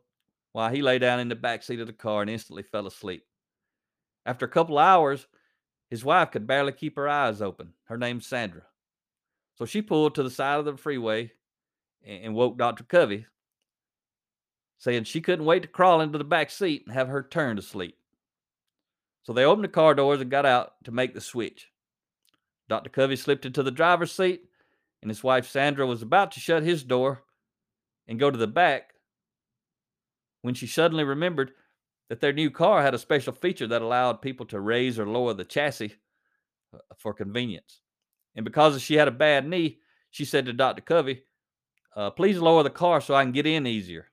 while 0.54 0.72
he 0.74 0.82
lay 0.82 1.00
down 1.00 1.20
in 1.20 1.28
the 1.28 1.36
back 1.36 1.64
seat 1.64 1.82
of 1.82 1.88
the 1.88 1.94
car 1.94 2.22
and 2.22 2.32
instantly 2.32 2.64
fell 2.64 2.88
asleep. 2.88 3.26
After 4.26 4.46
a 4.46 4.50
couple 4.50 4.78
hours, 4.78 5.28
his 5.90 6.06
wife 6.06 6.32
could 6.32 6.48
barely 6.48 6.72
keep 6.72 6.96
her 6.96 7.10
eyes 7.10 7.42
open. 7.42 7.74
Her 7.84 7.98
name's 7.98 8.26
Sandra. 8.26 8.62
So 9.56 9.66
she 9.66 9.82
pulled 9.82 10.16
to 10.16 10.24
the 10.24 10.30
side 10.30 10.60
of 10.60 10.66
the 10.66 10.78
freeway 10.78 11.34
and 12.06 12.34
woke 12.34 12.58
Dr. 12.58 12.86
Covey, 12.86 13.26
saying 14.78 15.04
she 15.04 15.20
couldn't 15.20 15.46
wait 15.46 15.64
to 15.64 15.68
crawl 15.68 16.00
into 16.00 16.18
the 16.18 16.24
back 16.24 16.50
seat 16.50 16.84
and 16.86 16.94
have 16.94 17.10
her 17.10 17.22
turn 17.22 17.58
to 17.58 17.62
sleep. 17.62 17.98
So 19.24 19.34
they 19.34 19.44
opened 19.44 19.66
the 19.66 19.70
car 19.70 19.94
doors 19.94 20.22
and 20.22 20.32
got 20.32 20.46
out 20.46 20.76
to 20.86 20.92
make 20.92 21.14
the 21.14 21.20
switch. 21.20 21.68
Dr. 22.70 22.90
Covey 22.90 23.18
slipped 23.18 23.46
into 23.46 23.62
the 23.62 23.72
driver's 23.72 24.14
seat, 24.14 24.44
and 25.02 25.10
his 25.10 25.24
wife 25.24 25.48
Sandra 25.48 25.86
was 25.86 26.02
about 26.02 26.32
to 26.32 26.40
shut 26.40 26.64
his 26.64 26.84
door 26.84 27.24
and 28.08 28.20
go 28.20 28.32
to 28.32 28.38
the 28.38 28.48
back 28.48 28.94
when 30.42 30.54
she 30.54 30.68
suddenly 30.68 31.04
remembered 31.04 31.52
that 32.10 32.22
their 32.22 32.34
new 32.34 32.50
car 32.50 32.82
had 32.82 32.94
a 32.94 33.00
special 33.00 33.34
feature 33.34 33.68
that 33.68 33.82
allowed 33.82 34.22
people 34.22 34.46
to 34.46 34.60
raise 34.60 34.98
or 34.98 35.06
lower 35.06 35.34
the 35.34 35.44
chassis 35.44 35.96
uh, 36.74 36.78
for 36.98 37.14
convenience. 37.14 37.82
And 38.36 38.46
because 38.46 38.82
she 38.82 38.96
had 38.96 39.08
a 39.08 39.12
bad 39.12 39.48
knee, 39.48 39.80
she 40.10 40.24
said 40.24 40.46
to 40.46 40.54
Dr. 40.54 40.82
Covey, 40.82 41.24
uh, 41.96 42.12
Please 42.12 42.40
lower 42.40 42.64
the 42.64 42.70
car 42.70 43.02
so 43.02 43.14
I 43.14 43.24
can 43.24 43.34
get 43.34 43.46
in 43.46 43.68
easier 43.68 44.08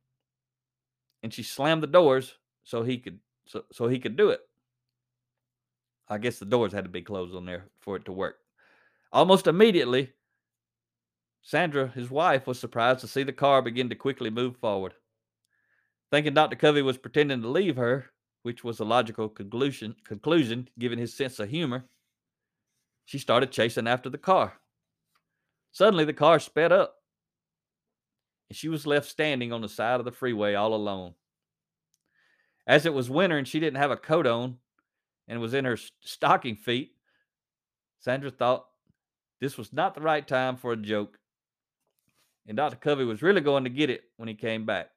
and 1.25 1.33
she 1.33 1.43
slammed 1.43 1.83
the 1.83 1.89
doors 1.89 2.37
so 2.65 2.83
he 2.83 2.99
could 2.99 3.19
so, 3.47 3.65
so 3.73 3.89
he 3.89 3.99
could 3.99 4.15
do 4.15 4.29
it. 4.29 4.41
I 6.07 6.19
guess 6.19 6.39
the 6.39 6.45
doors 6.45 6.73
had 6.73 6.85
to 6.85 6.91
be 6.91 7.01
closed 7.01 7.35
on 7.35 7.47
there 7.47 7.65
for 7.81 7.97
it 7.97 8.05
to 8.05 8.13
work. 8.13 8.37
Almost 9.11 9.47
immediately, 9.47 10.13
Sandra, 11.45 11.89
his 11.89 12.11
wife, 12.11 12.47
was 12.47 12.59
surprised 12.59 13.01
to 13.01 13.07
see 13.07 13.23
the 13.23 13.33
car 13.33 13.63
begin 13.63 13.89
to 13.91 13.95
quickly 13.95 14.31
move 14.31 14.57
forward. 14.57 14.95
Thinking 16.11 16.35
Dr. 16.35 16.57
Covey 16.57 16.83
was 16.83 16.99
pretending 16.99 17.43
to 17.43 17.49
leave 17.49 17.77
her, 17.77 18.07
which 18.43 18.65
was 18.65 18.81
a 18.81 18.85
logical 18.85 19.29
conclusion, 19.29 19.95
conclusion 20.05 20.69
given 20.79 20.99
his 20.99 21.15
sense 21.15 21.39
of 21.39 21.51
humor, 21.51 21.85
she 23.05 23.19
started 23.19 23.53
chasing 23.53 23.87
after 23.87 24.09
the 24.09 24.19
car. 24.19 24.55
Suddenly, 25.73 26.05
the 26.05 26.13
car 26.13 26.39
sped 26.39 26.73
up 26.73 26.97
and 28.49 28.57
she 28.57 28.69
was 28.69 28.87
left 28.87 29.09
standing 29.09 29.53
on 29.53 29.61
the 29.61 29.69
side 29.69 30.01
of 30.01 30.05
the 30.05 30.13
freeway 30.13 30.55
all 30.55 30.75
alone. 30.75 31.15
As 32.67 32.87
it 32.87 32.95
was 32.95 33.11
winter 33.11 33.37
and 33.37 33.47
she 33.47 33.61
didn't 33.61 33.79
have 33.79 33.91
a 33.91 33.97
coat 33.97 34.27
on 34.27 34.59
and 35.29 35.41
was 35.41 35.53
in 35.53 35.65
her 35.65 35.79
stocking 36.01 36.57
feet, 36.57 36.95
Sandra 38.01 38.31
thought 38.31 38.67
this 39.41 39.59
was 39.59 39.73
not 39.73 39.95
the 39.95 40.01
right 40.01 40.27
time 40.27 40.57
for 40.57 40.73
a 40.73 40.77
joke. 40.77 41.19
And 42.47 42.57
Dr. 42.57 42.77
Covey 42.77 43.05
was 43.05 43.23
really 43.23 43.41
going 43.41 43.65
to 43.65 43.71
get 43.71 43.91
it 43.91 44.03
when 44.17 44.29
he 44.29 44.35
came 44.35 44.67
back. 44.67 44.91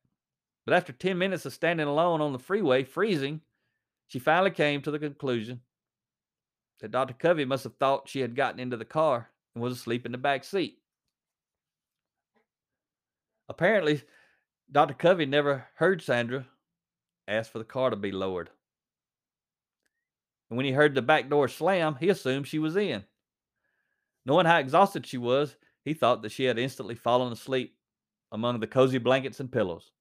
But 0.66 0.76
after 0.76 0.92
10 0.92 1.18
minutes 1.18 1.46
of 1.46 1.54
standing 1.54 1.88
alone 1.88 2.20
on 2.20 2.34
the 2.34 2.40
freeway, 2.40 2.84
freezing, 2.84 3.42
she 4.08 4.20
finally 4.20 4.52
came 4.52 4.82
to 4.82 4.92
the 4.92 5.00
conclusion 5.00 5.62
that 6.82 6.92
Dr. 6.92 7.14
Covey 7.14 7.46
must 7.46 7.64
have 7.64 7.76
thought 7.76 8.10
she 8.10 8.20
had 8.20 8.36
gotten 8.36 8.60
into 8.60 8.78
the 8.78 8.86
car 8.86 9.30
and 9.56 9.64
was 9.64 9.74
asleep 9.74 10.06
in 10.06 10.12
the 10.12 10.18
back 10.18 10.44
seat. 10.44 10.80
Apparently, 13.50 14.02
Dr. 14.72 14.94
Covey 14.94 15.26
never 15.26 15.68
heard 15.76 16.02
Sandra 16.02 16.46
ask 17.28 17.52
for 17.52 17.60
the 17.60 17.64
car 17.64 17.90
to 17.90 17.96
be 17.96 18.12
lowered. 18.12 18.50
And 20.50 20.58
when 20.58 20.66
he 20.66 20.74
heard 20.74 20.96
the 20.96 21.02
back 21.02 21.30
door 21.30 21.48
slam, 21.48 21.98
he 22.00 22.10
assumed 22.10 22.48
she 22.48 22.60
was 22.60 22.76
in. 22.76 23.06
Knowing 24.26 24.46
how 24.46 24.58
exhausted 24.58 25.06
she 25.06 25.18
was, 25.18 25.56
he 25.88 25.94
thought 25.94 26.22
that 26.22 26.34
she 26.34 26.44
had 26.44 26.60
instantly 26.60 26.96
fallen 26.96 27.32
asleep 27.32 27.74
among 28.34 28.60
the 28.60 28.68
cozy 28.68 28.98
blankets 28.98 29.40
and 29.40 29.50
pillows. 29.50 29.92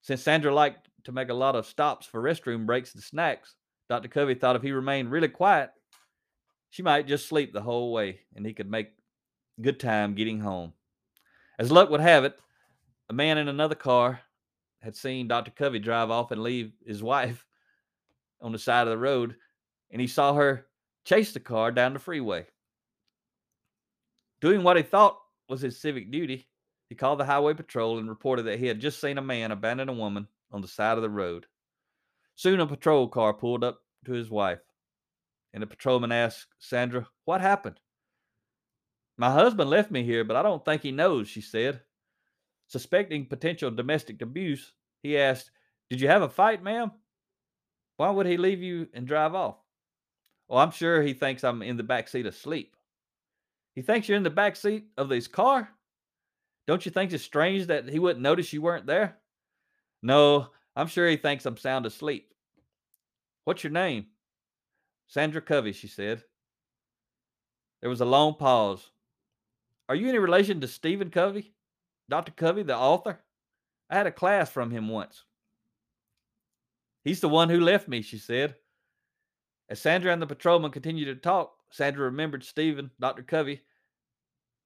Since 0.00 0.22
Sandra 0.22 0.54
liked 0.54 0.88
to 1.02 1.12
make 1.12 1.28
a 1.28 1.34
lot 1.34 1.56
of 1.56 1.66
stops 1.66 2.06
for 2.06 2.22
restroom 2.22 2.66
breaks 2.66 2.94
and 2.94 3.02
snacks, 3.02 3.56
Dr. 3.88 4.06
Covey 4.06 4.34
thought 4.34 4.54
if 4.54 4.62
he 4.62 4.70
remained 4.70 5.10
really 5.10 5.26
quiet, 5.26 5.70
she 6.68 6.84
might 6.84 7.08
just 7.08 7.26
sleep 7.26 7.52
the 7.52 7.60
whole 7.60 7.92
way 7.92 8.20
and 8.36 8.46
he 8.46 8.54
could 8.54 8.70
make 8.70 8.90
good 9.60 9.80
time 9.80 10.14
getting 10.14 10.38
home. 10.38 10.72
As 11.58 11.72
luck 11.72 11.90
would 11.90 12.00
have 12.00 12.22
it, 12.22 12.38
a 13.08 13.12
man 13.12 13.38
in 13.38 13.48
another 13.48 13.74
car 13.74 14.20
had 14.78 14.94
seen 14.94 15.26
Dr. 15.26 15.50
Covey 15.50 15.80
drive 15.80 16.12
off 16.12 16.30
and 16.30 16.44
leave 16.44 16.70
his 16.86 17.02
wife 17.12 17.44
on 18.40 18.52
the 18.52 18.58
side 18.58 18.86
of 18.86 18.92
the 18.92 18.98
road, 18.98 19.34
and 19.90 20.00
he 20.00 20.06
saw 20.06 20.32
her 20.32 20.68
chase 21.04 21.32
the 21.32 21.40
car 21.40 21.72
down 21.72 21.92
the 21.92 21.98
freeway. 21.98 22.46
Doing 24.40 24.62
what 24.62 24.76
he 24.76 24.82
thought 24.82 25.18
was 25.48 25.60
his 25.60 25.80
civic 25.80 26.10
duty, 26.10 26.48
he 26.88 26.94
called 26.94 27.20
the 27.20 27.24
highway 27.24 27.54
patrol 27.54 27.98
and 27.98 28.08
reported 28.08 28.44
that 28.44 28.58
he 28.58 28.66
had 28.66 28.80
just 28.80 29.00
seen 29.00 29.18
a 29.18 29.22
man 29.22 29.52
abandon 29.52 29.88
a 29.88 29.92
woman 29.92 30.26
on 30.50 30.62
the 30.62 30.68
side 30.68 30.96
of 30.96 31.02
the 31.02 31.10
road. 31.10 31.46
Soon 32.36 32.60
a 32.60 32.66
patrol 32.66 33.06
car 33.08 33.34
pulled 33.34 33.62
up 33.62 33.80
to 34.06 34.12
his 34.12 34.30
wife, 34.30 34.60
and 35.52 35.62
the 35.62 35.66
patrolman 35.66 36.10
asked 36.10 36.46
Sandra, 36.58 37.06
What 37.26 37.40
happened? 37.40 37.78
My 39.18 39.30
husband 39.30 39.68
left 39.68 39.90
me 39.90 40.02
here, 40.02 40.24
but 40.24 40.36
I 40.36 40.42
don't 40.42 40.64
think 40.64 40.82
he 40.82 40.92
knows, 40.92 41.28
she 41.28 41.42
said. 41.42 41.82
Suspecting 42.68 43.26
potential 43.26 43.70
domestic 43.70 44.22
abuse, 44.22 44.72
he 45.02 45.18
asked, 45.18 45.50
Did 45.90 46.00
you 46.00 46.08
have 46.08 46.22
a 46.22 46.28
fight, 46.28 46.62
ma'am? 46.62 46.92
Why 47.98 48.10
would 48.10 48.26
he 48.26 48.38
leave 48.38 48.62
you 48.62 48.88
and 48.94 49.06
drive 49.06 49.34
off? 49.34 49.56
Oh, 50.48 50.56
I'm 50.56 50.70
sure 50.70 51.02
he 51.02 51.12
thinks 51.12 51.44
I'm 51.44 51.62
in 51.62 51.76
the 51.76 51.82
back 51.82 52.08
seat 52.08 52.24
asleep. 52.24 52.74
He 53.74 53.82
thinks 53.82 54.08
you're 54.08 54.16
in 54.16 54.22
the 54.22 54.30
back 54.30 54.56
seat 54.56 54.86
of 54.96 55.10
his 55.10 55.28
car? 55.28 55.68
Don't 56.66 56.84
you 56.84 56.92
think 56.92 57.12
it's 57.12 57.24
strange 57.24 57.66
that 57.66 57.88
he 57.88 57.98
wouldn't 57.98 58.22
notice 58.22 58.52
you 58.52 58.62
weren't 58.62 58.86
there? 58.86 59.18
No, 60.02 60.48
I'm 60.76 60.86
sure 60.86 61.08
he 61.08 61.16
thinks 61.16 61.46
I'm 61.46 61.56
sound 61.56 61.86
asleep. 61.86 62.32
What's 63.44 63.64
your 63.64 63.72
name? 63.72 64.06
Sandra 65.08 65.40
Covey, 65.40 65.72
she 65.72 65.88
said. 65.88 66.22
There 67.80 67.90
was 67.90 68.00
a 68.00 68.06
long 68.06 68.34
pause. 68.34 68.90
Are 69.88 69.94
you 69.94 70.08
any 70.08 70.18
relation 70.18 70.60
to 70.60 70.68
Stephen 70.68 71.10
Covey? 71.10 71.52
Dr. 72.08 72.32
Covey, 72.32 72.62
the 72.62 72.76
author? 72.76 73.20
I 73.88 73.96
had 73.96 74.06
a 74.06 74.12
class 74.12 74.50
from 74.50 74.70
him 74.70 74.88
once. 74.88 75.24
He's 77.02 77.20
the 77.20 77.28
one 77.28 77.48
who 77.48 77.60
left 77.60 77.88
me, 77.88 78.02
she 78.02 78.18
said. 78.18 78.54
As 79.68 79.80
Sandra 79.80 80.12
and 80.12 80.20
the 80.20 80.26
patrolman 80.26 80.70
continued 80.70 81.06
to 81.06 81.16
talk, 81.16 81.54
Sandra 81.70 82.04
remembered 82.04 82.44
Stephen, 82.44 82.90
Dr. 83.00 83.22
Covey, 83.22 83.62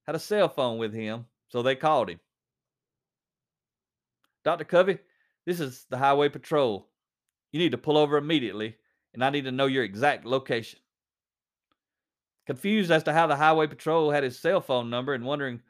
had 0.07 0.17
a 0.17 0.21
cell 0.21 0.49
phone 0.49 0.79
with 0.79 0.93
him, 0.93 1.27
so 1.49 1.63
they 1.63 1.77
called 1.77 2.11
him. 2.11 2.21
Dr. 4.45 4.65
Covey, 4.65 4.99
this 5.47 5.61
is 5.61 5.87
the 5.89 5.99
highway 5.99 6.29
patrol. 6.29 6.89
You 7.53 7.61
need 7.61 7.73
to 7.73 7.79
pull 7.79 7.97
over 7.97 8.17
immediately, 8.17 8.77
and 9.13 9.25
I 9.25 9.31
need 9.31 9.45
to 9.45 9.53
know 9.53 9.67
your 9.67 9.85
exact 9.85 10.27
location. 10.27 10.81
Confused 12.47 12.91
as 12.91 13.05
to 13.05 13.13
how 13.13 13.27
the 13.27 13.37
highway 13.37 13.67
patrol 13.67 14.11
had 14.11 14.23
his 14.23 14.39
cell 14.39 14.61
phone 14.61 14.91
number 14.91 15.15
and 15.15 15.25
wondering 15.25 15.63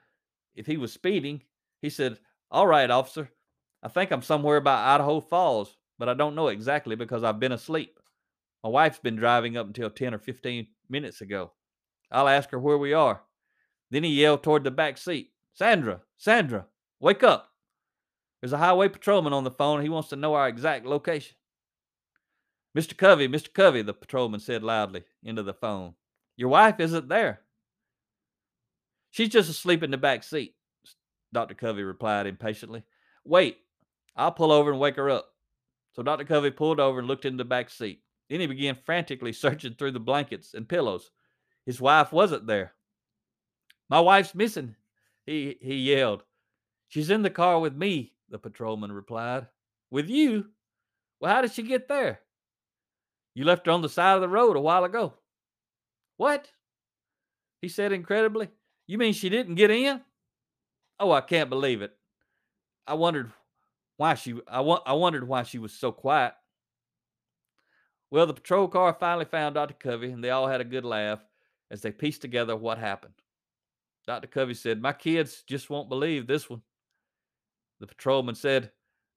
if 0.57 0.67
he 0.67 0.77
was 0.77 0.93
speeding, 0.93 1.43
he 1.83 1.91
said, 1.91 2.19
All 2.51 2.67
right, 2.67 2.91
officer. 2.91 3.31
I 3.83 3.89
think 3.89 4.11
I'm 4.11 4.23
somewhere 4.23 4.61
by 4.61 4.95
Idaho 4.95 5.21
Falls, 5.21 5.77
but 5.99 6.09
I 6.09 6.15
don't 6.15 6.35
know 6.35 6.49
exactly 6.49 6.97
because 6.97 7.23
I've 7.23 7.39
been 7.39 7.53
asleep. 7.53 8.01
My 8.63 8.71
wife's 8.71 8.99
been 8.99 9.17
driving 9.17 9.57
up 9.57 9.67
until 9.67 9.91
10 9.91 10.15
or 10.15 10.19
15 10.19 10.67
minutes 10.89 11.21
ago. 11.21 11.53
I'll 12.11 12.29
ask 12.29 12.51
her 12.51 12.59
where 12.59 12.79
we 12.79 12.93
are. 12.93 13.23
Then 13.91 14.05
he 14.05 14.21
yelled 14.21 14.43
toward 14.43 14.65
the 14.65 14.71
back 14.71 14.99
seat 14.99 15.31
Sandra, 15.55 16.01
Sandra, 16.17 16.67
wake 17.01 17.23
up. 17.23 17.51
There's 18.41 18.53
a 18.53 18.59
highway 18.59 18.89
patrolman 18.89 19.33
on 19.33 19.45
the 19.45 19.51
phone. 19.51 19.83
He 19.83 19.89
wants 19.89 20.09
to 20.11 20.17
know 20.17 20.35
our 20.35 20.49
exact 20.49 20.85
location. 20.85 21.37
Mr. 22.77 22.97
Covey, 22.97 23.29
Mr. 23.29 23.53
Covey, 23.53 23.83
the 23.83 23.95
patrolman 23.95 24.41
said 24.41 24.63
loudly 24.63 25.05
into 25.23 25.43
the 25.43 25.55
phone. 25.55 25.95
Your 26.37 26.49
wife 26.49 26.81
isn't 26.81 27.09
there. 27.09 27.41
She's 29.13 29.29
just 29.29 29.49
asleep 29.49 29.85
in 29.85 29.93
the 29.93 29.97
back 29.97 30.25
seat, 30.25 30.57
Dr. 31.33 31.55
Covey 31.55 31.85
replied 31.85 32.27
impatiently. 32.27 32.83
Wait, 33.25 33.59
I'll 34.17 34.33
pull 34.33 34.51
over 34.51 34.73
and 34.73 34.81
wake 34.81 34.97
her 34.97 35.09
up. 35.09 35.31
So 35.93 36.03
Dr. 36.03 36.25
Covey 36.25 36.51
pulled 36.51 36.81
over 36.81 36.99
and 36.99 37.07
looked 37.07 37.25
in 37.25 37.37
the 37.37 37.45
back 37.45 37.71
seat. 37.71 38.01
Then 38.29 38.41
he 38.41 38.47
began 38.47 38.75
frantically 38.75 39.33
searching 39.33 39.75
through 39.75 39.93
the 39.93 40.01
blankets 40.01 40.55
and 40.55 40.69
pillows. 40.69 41.11
His 41.67 41.81
wife 41.81 42.13
wasn't 42.13 42.47
there. 42.47 42.73
My 43.89 44.01
wife's 44.01 44.35
missing, 44.35 44.77
he, 45.27 45.57
he 45.61 45.75
yelled. 45.77 46.23
She's 46.89 47.11
in 47.11 47.23
the 47.23 47.31
car 47.31 47.61
with 47.61 47.75
me, 47.75 48.13
the 48.31 48.39
patrolman 48.39 48.93
replied. 48.93 49.47
With 49.91 50.09
you? 50.09 50.47
Well, 51.21 51.35
how 51.35 51.43
did 51.43 51.53
she 51.53 51.63
get 51.63 51.89
there? 51.89 52.21
You 53.35 53.45
left 53.45 53.67
her 53.67 53.73
on 53.73 53.83
the 53.83 53.89
side 53.89 54.15
of 54.15 54.21
the 54.21 54.29
road 54.29 54.57
a 54.57 54.61
while 54.61 54.85
ago. 54.85 55.15
What? 56.17 56.49
He 57.61 57.69
said 57.69 57.93
incredibly. 57.93 58.49
You 58.87 58.99
mean 58.99 59.13
she 59.13 59.29
didn't 59.29 59.57
get 59.57 59.71
in? 59.71 60.01
Oh, 61.01 61.11
I 61.11 61.21
can't 61.21 61.51
believe 61.51 61.83
it. 61.83 61.93
I 62.87 62.95
wondered 62.95 63.33
why 63.97 64.15
she 64.15 64.35
I, 64.47 64.61
I 64.61 64.93
wondered 64.93 65.27
why 65.27 65.43
she 65.43 65.59
was 65.59 65.73
so 65.73 65.91
quiet. 65.91 66.35
Well, 68.15 68.27
the 68.27 68.33
patrol 68.35 68.69
car 68.69 68.97
finally 69.01 69.25
found 69.25 69.57
Dr. 69.57 69.75
Covey, 69.75 70.13
and 70.13 70.23
they 70.23 70.31
all 70.31 70.47
had 70.47 70.61
a 70.61 70.65
good 70.65 70.85
laugh 70.85 71.19
as 71.73 71.83
they 71.83 71.91
pieced 71.91 72.23
together 72.23 72.55
what 72.55 72.79
happened. 72.79 73.15
Dr. 74.07 74.29
Covey 74.29 74.55
said, 74.55 74.81
My 74.81 74.93
kids 74.93 75.43
just 75.49 75.69
won't 75.69 75.89
believe 75.89 76.29
this 76.29 76.49
one. 76.49 76.63
The 77.81 77.89
patrolman 77.89 78.37
said, 78.37 78.71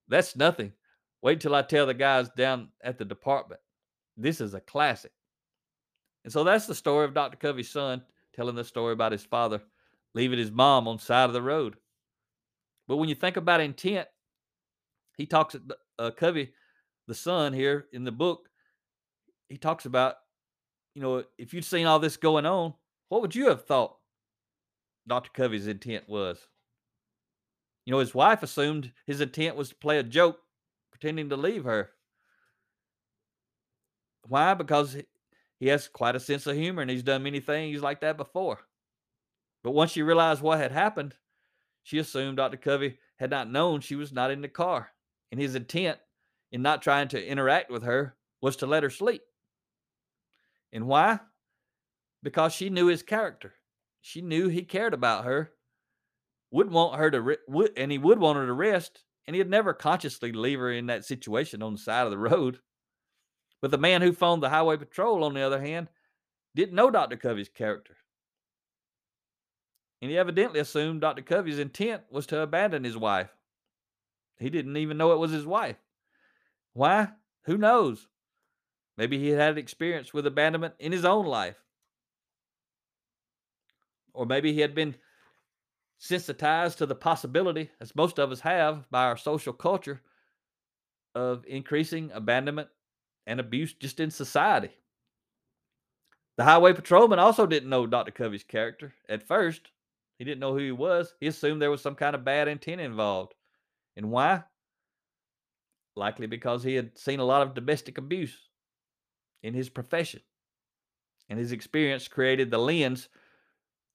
That's 0.07 0.35
nothing. 0.35 0.73
Wait 1.21 1.39
till 1.39 1.53
I 1.53 1.61
tell 1.61 1.85
the 1.85 1.93
guys 1.93 2.29
down 2.29 2.69
at 2.83 2.97
the 2.97 3.05
department. 3.05 3.61
This 4.17 4.41
is 4.41 4.55
a 4.55 4.61
classic. 4.61 5.11
And 6.23 6.33
so 6.33 6.43
that's 6.43 6.65
the 6.65 6.73
story 6.73 7.05
of 7.05 7.13
Dr. 7.13 7.37
Covey's 7.37 7.69
son 7.69 8.01
telling 8.35 8.55
the 8.55 8.63
story 8.63 8.93
about 8.93 9.11
his 9.11 9.23
father 9.23 9.61
leaving 10.15 10.39
his 10.39 10.51
mom 10.51 10.87
on 10.87 10.97
the 10.97 11.03
side 11.03 11.25
of 11.25 11.33
the 11.33 11.41
road. 11.43 11.75
But 12.87 12.97
when 12.97 13.09
you 13.09 13.15
think 13.15 13.37
about 13.37 13.61
intent, 13.61 14.07
he 15.17 15.27
talks 15.27 15.55
uh, 15.99 16.09
Covey, 16.17 16.51
the 17.07 17.13
son 17.13 17.53
here 17.53 17.85
in 17.93 18.03
the 18.03 18.11
book, 18.11 18.49
he 19.49 19.57
talks 19.57 19.85
about, 19.85 20.15
you 20.95 21.01
know, 21.01 21.23
if 21.37 21.53
you'd 21.53 21.65
seen 21.65 21.85
all 21.85 21.99
this 21.99 22.17
going 22.17 22.45
on, 22.45 22.73
what 23.09 23.21
would 23.21 23.35
you 23.35 23.49
have 23.49 23.65
thought 23.65 23.97
Dr. 25.07 25.29
Covey's 25.33 25.67
intent 25.67 26.07
was? 26.07 26.39
You 27.85 27.91
know, 27.91 27.99
his 27.99 28.13
wife 28.13 28.43
assumed 28.43 28.91
his 29.05 29.21
intent 29.21 29.55
was 29.55 29.69
to 29.69 29.75
play 29.75 29.99
a 29.99 30.03
joke, 30.03 30.39
pretending 30.91 31.29
to 31.29 31.37
leave 31.37 31.63
her. 31.63 31.91
Why? 34.27 34.53
Because 34.53 34.97
he 35.59 35.67
has 35.67 35.87
quite 35.87 36.15
a 36.15 36.19
sense 36.19 36.45
of 36.47 36.57
humor 36.57 36.81
and 36.81 36.91
he's 36.91 37.03
done 37.03 37.23
many 37.23 37.39
things 37.39 37.81
like 37.81 38.01
that 38.01 38.17
before. 38.17 38.59
But 39.63 39.71
once 39.71 39.91
she 39.91 40.01
realized 40.01 40.41
what 40.41 40.59
had 40.59 40.71
happened, 40.71 41.15
she 41.83 41.97
assumed 41.99 42.37
Dr. 42.37 42.57
Covey 42.57 42.99
had 43.17 43.29
not 43.29 43.49
known 43.49 43.79
she 43.79 43.95
was 43.95 44.11
not 44.11 44.31
in 44.31 44.41
the 44.41 44.49
car. 44.49 44.89
And 45.31 45.39
his 45.39 45.55
intent 45.55 45.97
in 46.51 46.61
not 46.61 46.81
trying 46.81 47.07
to 47.09 47.25
interact 47.25 47.71
with 47.71 47.83
her 47.83 48.15
was 48.41 48.57
to 48.57 48.65
let 48.65 48.83
her 48.83 48.89
sleep. 48.89 49.21
And 50.77 50.85
why? 50.87 51.21
Because 52.21 52.53
she 52.53 52.69
knew 52.69 52.85
his 52.85 53.01
character. 53.01 53.55
She 53.99 54.21
knew 54.21 54.47
he 54.47 54.61
cared 54.61 54.93
about 54.93 55.25
her, 55.25 55.53
would 56.51 56.69
want 56.69 56.99
her 56.99 57.09
to, 57.09 57.19
re- 57.19 57.37
would, 57.47 57.71
and 57.75 57.91
he 57.91 57.97
would 57.97 58.19
want 58.19 58.37
her 58.37 58.45
to 58.45 58.53
rest. 58.53 59.03
And 59.25 59.35
he'd 59.35 59.49
never 59.49 59.73
consciously 59.73 60.31
leave 60.31 60.59
her 60.59 60.71
in 60.71 60.85
that 60.85 61.03
situation 61.03 61.63
on 61.63 61.73
the 61.73 61.79
side 61.79 62.05
of 62.05 62.11
the 62.11 62.17
road. 62.19 62.59
But 63.59 63.71
the 63.71 63.79
man 63.79 64.03
who 64.03 64.13
phoned 64.13 64.43
the 64.43 64.49
highway 64.49 64.77
patrol, 64.77 65.23
on 65.23 65.33
the 65.33 65.41
other 65.41 65.59
hand, 65.59 65.87
didn't 66.53 66.75
know 66.75 66.91
Dr. 66.91 67.17
Covey's 67.17 67.49
character. 67.49 67.97
And 70.03 70.11
he 70.11 70.17
evidently 70.19 70.59
assumed 70.59 71.01
Dr. 71.01 71.23
Covey's 71.23 71.57
intent 71.57 72.03
was 72.11 72.27
to 72.27 72.39
abandon 72.39 72.83
his 72.83 72.95
wife. 72.95 73.35
He 74.37 74.51
didn't 74.51 74.77
even 74.77 74.97
know 74.97 75.11
it 75.11 75.17
was 75.17 75.31
his 75.31 75.47
wife. 75.47 75.77
Why? 76.73 77.13
Who 77.45 77.57
knows? 77.57 78.07
Maybe 78.97 79.19
he 79.19 79.29
had 79.29 79.39
had 79.39 79.57
experience 79.57 80.13
with 80.13 80.25
abandonment 80.25 80.73
in 80.79 80.91
his 80.91 81.05
own 81.05 81.25
life. 81.25 81.57
Or 84.13 84.25
maybe 84.25 84.53
he 84.53 84.61
had 84.61 84.73
been 84.73 84.95
sensitized 85.99 86.79
to 86.79 86.85
the 86.85 86.95
possibility, 86.95 87.69
as 87.79 87.95
most 87.95 88.17
of 88.17 88.31
us 88.31 88.39
have 88.41 88.89
by 88.89 89.05
our 89.05 89.17
social 89.17 89.53
culture, 89.53 90.01
of 91.13 91.45
increasing 91.47 92.11
abandonment 92.13 92.69
and 93.27 93.39
abuse 93.39 93.73
just 93.73 93.99
in 93.99 94.09
society. 94.09 94.71
The 96.37 96.43
highway 96.43 96.73
patrolman 96.73 97.19
also 97.19 97.45
didn't 97.45 97.69
know 97.69 97.87
Dr. 97.87 98.11
Covey's 98.11 98.43
character 98.43 98.93
at 99.09 99.27
first. 99.27 99.69
He 100.19 100.25
didn't 100.25 100.39
know 100.39 100.53
who 100.53 100.59
he 100.59 100.71
was. 100.71 101.13
He 101.19 101.27
assumed 101.27 101.61
there 101.61 101.71
was 101.71 101.81
some 101.81 101.95
kind 101.95 102.15
of 102.15 102.25
bad 102.25 102.47
intent 102.47 102.81
involved. 102.81 103.33
And 103.95 104.11
why? 104.11 104.43
likely 105.97 106.27
because 106.27 106.63
he 106.63 106.75
had 106.75 106.97
seen 106.97 107.19
a 107.19 107.25
lot 107.25 107.41
of 107.41 107.55
domestic 107.55 107.97
abuse 107.97 108.46
in 109.43 109.53
his 109.53 109.69
profession. 109.69 110.21
And 111.29 111.37
his 111.37 111.51
experience 111.51 112.07
created 112.07 112.51
the 112.51 112.57
lens 112.57 113.09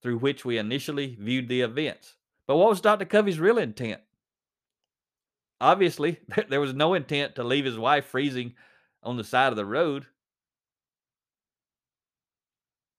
through 0.02 0.18
which 0.18 0.44
we 0.44 0.58
initially 0.58 1.16
viewed 1.18 1.48
the 1.48 1.62
events. 1.62 2.16
But 2.46 2.56
what 2.56 2.68
was 2.68 2.80
Dr. 2.80 3.04
Covey's 3.04 3.40
real 3.40 3.58
intent? 3.58 4.00
Obviously, 5.60 6.18
there 6.48 6.60
was 6.60 6.74
no 6.74 6.94
intent 6.94 7.36
to 7.36 7.44
leave 7.44 7.64
his 7.64 7.78
wife 7.78 8.06
freezing 8.06 8.54
on 9.02 9.16
the 9.16 9.24
side 9.24 9.52
of 9.52 9.56
the 9.56 9.64
road. 9.64 10.06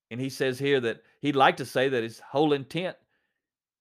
And 0.09 0.19
he 0.19 0.29
says 0.29 0.59
here 0.59 0.79
that 0.79 1.01
he'd 1.21 1.35
like 1.35 1.57
to 1.57 1.65
say 1.65 1.89
that 1.89 2.03
his 2.03 2.19
whole 2.19 2.53
intent 2.53 2.95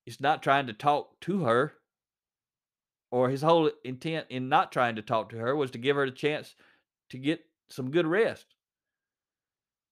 is 0.07 0.20
not 0.20 0.42
trying 0.42 0.66
to 0.66 0.72
talk 0.72 1.20
to 1.20 1.44
her, 1.44 1.75
or 3.11 3.29
his 3.29 3.42
whole 3.42 3.70
intent 3.85 4.27
in 4.31 4.48
not 4.48 4.72
trying 4.72 4.96
to 4.96 5.03
talk 5.03 5.29
to 5.29 5.37
her 5.37 5.55
was 5.55 5.70
to 5.72 5.79
give 5.79 5.96
her 5.96 6.07
the 6.07 6.16
chance 6.16 6.55
to 7.11 7.18
get 7.18 7.44
some 7.73 7.91
good 7.91 8.07
rest. 8.07 8.47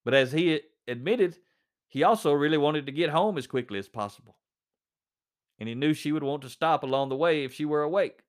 But 0.05 0.15
as 0.15 0.33
he 0.33 0.61
admitted, 0.87 1.37
he 1.89 2.03
also 2.03 2.33
really 2.33 2.59
wanted 2.59 2.87
to 2.87 2.93
get 2.93 3.11
home 3.11 3.37
as 3.37 3.47
quickly 3.47 3.79
as 3.79 3.89
possible. 3.89 4.37
And 5.59 5.69
he 5.69 5.75
knew 5.75 5.93
she 5.93 6.13
would 6.13 6.23
want 6.23 6.43
to 6.43 6.49
stop 6.49 6.83
along 6.83 7.09
the 7.09 7.17
way 7.17 7.45
if 7.45 7.53
she 7.53 7.65
were 7.65 7.83
awake. 7.83 8.23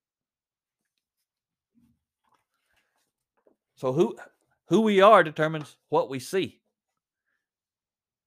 So 3.75 3.93
who 3.93 4.15
who 4.67 4.81
we 4.81 5.01
are 5.01 5.23
determines 5.23 5.75
what 5.89 6.09
we 6.09 6.19
see. 6.19 6.61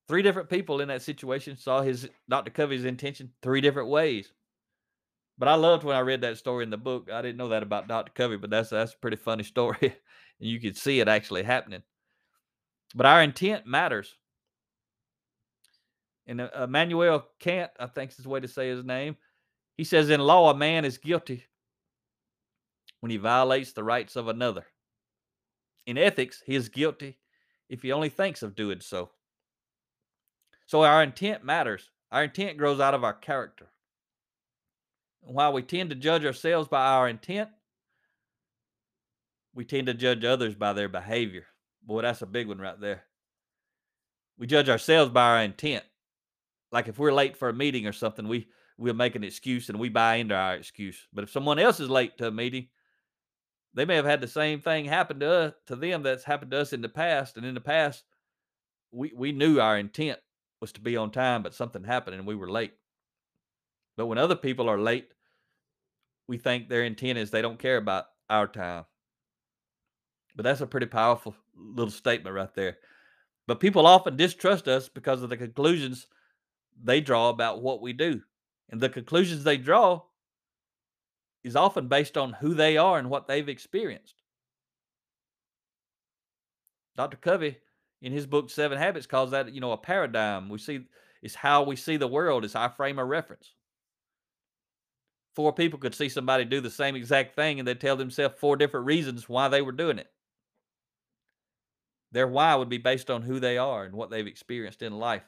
Three 0.09 0.23
different 0.23 0.51
people 0.51 0.81
in 0.81 0.89
that 0.89 1.03
situation 1.03 1.57
saw 1.57 1.81
his 1.81 2.09
Dr. 2.29 2.51
Covey's 2.51 2.85
intention 2.85 3.31
three 3.43 3.61
different 3.61 3.89
ways. 3.89 4.33
But 5.39 5.49
I 5.49 5.55
loved 5.55 5.85
when 5.85 5.97
I 5.97 6.01
read 6.01 6.21
that 6.21 6.39
story 6.39 6.65
in 6.65 6.71
the 6.71 6.77
book. 6.77 7.11
I 7.11 7.23
didn't 7.23 7.39
know 7.39 7.49
that 7.49 7.63
about 7.63 7.89
Dr. 7.89 8.13
Covey, 8.15 8.37
but 8.37 8.51
that's 8.51 8.71
that's 8.71 8.95
a 8.95 8.99
pretty 8.99 9.17
funny 9.17 9.43
story. 9.55 9.97
And 10.41 10.49
you 10.49 10.61
could 10.61 10.77
see 10.77 11.01
it 11.01 11.09
actually 11.09 11.43
happening. 11.43 11.83
But 12.95 13.07
our 13.07 13.23
intent 13.23 13.67
matters. 13.67 14.15
And 16.27 16.41
uh, 16.41 16.49
Immanuel 16.63 17.27
Kant, 17.39 17.71
I 17.79 17.87
think 17.87 18.11
is 18.11 18.17
the 18.19 18.29
way 18.29 18.41
to 18.41 18.49
say 18.49 18.69
his 18.69 18.85
name, 18.85 19.17
he 19.77 19.85
says, 19.85 20.11
In 20.11 20.21
law, 20.21 20.51
a 20.51 20.57
man 20.57 20.85
is 20.85 20.99
guilty 20.99 21.45
when 23.01 23.11
he 23.11 23.17
violates 23.17 23.73
the 23.73 23.85
rights 23.85 24.17
of 24.17 24.29
another. 24.29 24.65
In 25.87 25.99
ethics, 25.99 26.43
he 26.47 26.55
is 26.55 26.69
guilty 26.69 27.19
if 27.69 27.83
he 27.83 27.93
only 27.93 28.09
thinks 28.09 28.43
of 28.43 28.55
doing 28.55 28.81
so. 28.81 29.11
So 30.67 30.83
our 30.83 31.03
intent 31.03 31.45
matters. 31.45 31.91
Our 32.11 32.25
intent 32.25 32.57
grows 32.57 32.81
out 32.81 32.95
of 32.95 33.05
our 33.05 33.13
character. 33.13 33.67
And 35.27 35.35
while 35.35 35.53
we 35.53 35.63
tend 35.63 35.91
to 35.91 35.97
judge 35.97 36.25
ourselves 36.25 36.69
by 36.69 36.87
our 36.87 37.09
intent, 37.09 37.51
we 39.55 39.65
tend 39.65 39.87
to 39.87 39.95
judge 39.95 40.25
others 40.25 40.55
by 40.55 40.73
their 40.73 40.89
behavior. 40.89 41.47
Boy, 41.83 42.03
that's 42.03 42.23
a 42.23 42.27
big 42.27 42.49
one 42.49 42.59
right 42.59 42.81
there. 42.81 43.05
We 44.39 44.47
judge 44.47 44.69
ourselves 44.69 45.13
by 45.13 45.31
our 45.31 45.43
intent. 45.43 45.85
Like 46.73 46.89
if 46.89 46.99
we're 46.99 47.13
late 47.13 47.37
for 47.37 47.49
a 47.49 47.55
meeting 47.55 47.87
or 47.87 47.93
something, 47.93 48.27
we 48.27 48.49
we'll 48.77 48.95
make 48.95 49.15
an 49.15 49.23
excuse 49.23 49.69
and 49.69 49.79
we 49.79 49.89
buy 49.89 50.17
into 50.17 50.35
our 50.35 50.55
excuse. 50.55 51.07
But 51.13 51.25
if 51.25 51.31
someone 51.31 51.61
else 51.61 51.79
is 51.79 51.89
late 51.89 52.19
to 52.19 52.27
a 52.27 52.33
meeting, 52.33 52.69
they 53.75 53.85
may 53.85 53.97
have 53.97 54.05
had 54.05 54.21
the 54.21 54.29
same 54.29 54.61
thing 54.61 54.85
happen 54.85 55.21
to 55.21 55.31
us, 55.31 55.53
to 55.67 55.77
them 55.77 56.03
that's 56.03 56.25
happened 56.25 56.51
to 56.51 56.61
us 56.61 56.73
in 56.73 56.81
the 56.81 56.89
past. 56.89 57.37
And 57.37 57.47
in 57.47 57.55
the 57.55 57.61
past, 57.61 58.05
we, 58.91 59.13
we 59.15 59.33
knew 59.33 59.61
our 59.61 59.79
intent 59.79 60.19
was 60.61 60.73
to 60.73 60.81
be 60.81 60.97
on 60.97 61.11
time, 61.11 61.43
but 61.43 61.55
something 61.55 61.85
happened 61.85 62.17
and 62.17 62.27
we 62.27 62.35
were 62.35 62.51
late. 62.51 62.73
But 63.97 64.07
when 64.07 64.19
other 64.19 64.37
people 64.37 64.69
are 64.69 64.79
late, 64.79 65.13
we 66.27 66.39
think 66.39 66.69
their 66.69 66.83
intent 66.83 67.19
is 67.19 67.31
they 67.31 67.43
don't 67.43 67.59
care 67.59 67.77
about 67.77 68.07
our 68.29 68.49
time. 68.49 68.85
But 70.37 70.45
that's 70.45 70.61
a 70.61 70.67
pretty 70.67 70.87
powerful 70.87 71.35
little 71.57 71.91
statement 71.91 72.35
right 72.35 72.53
there. 72.55 72.79
But 73.47 73.61
people 73.61 73.87
often 73.87 74.17
distrust 74.17 74.69
us 74.69 74.89
because 74.89 75.23
of 75.23 75.31
the 75.31 75.37
conclusions 75.37 76.07
they 76.83 77.01
draw 77.01 77.29
about 77.29 77.63
what 77.63 77.81
we 77.81 77.93
do. 77.93 78.21
And 78.71 78.81
the 78.81 78.89
conclusions 78.89 79.45
they 79.45 79.57
draw 79.57 80.03
is 81.45 81.57
often 81.57 81.89
based 81.89 82.17
on 82.17 82.33
who 82.33 82.55
they 82.55 82.77
are 82.77 82.99
and 82.99 83.11
what 83.11 83.29
they've 83.29 83.49
experienced. 83.49 84.23
Dr. 86.97 87.19
Covey, 87.19 87.59
in 88.03 88.13
his 88.13 88.27
book 88.27 88.51
Seven 88.51 88.79
Habits, 88.79 89.07
calls 89.07 89.33
that, 89.33 89.53
you 89.53 89.61
know, 89.61 89.73
a 89.73 89.77
paradigm. 89.77 90.49
We 90.49 90.59
see 90.59 90.87
it's 91.23 91.35
how 91.35 91.63
we 91.63 91.77
see 91.77 91.97
the 91.97 92.09
world, 92.09 92.45
it's 92.45 92.57
our 92.57 92.71
frame 92.71 92.99
of 92.99 93.09
reference. 93.09 93.55
Four 95.35 95.53
people 95.53 95.79
could 95.79 95.95
see 95.95 96.09
somebody 96.09 96.45
do 96.45 96.61
the 96.61 96.71
same 96.71 96.95
exact 96.95 97.35
thing 97.35 97.59
and 97.59 97.67
they 97.67 97.75
tell 97.75 97.97
themselves 97.97 98.37
four 98.39 98.57
different 98.57 98.87
reasons 98.87 99.29
why 99.29 99.49
they 99.49 99.63
were 99.63 99.73
doing 99.73 99.99
it. 99.99 100.09
Their 102.15 102.29
why 102.29 102.55
would 102.55 102.69
be 102.69 102.79
based 102.79 103.11
on 103.11 103.23
who 103.23 103.41
they 103.41 103.59
are 103.59 103.85
and 103.85 103.93
what 103.93 104.09
they've 104.09 104.25
experienced 104.25 104.83
in 104.83 104.97
life. 104.97 105.25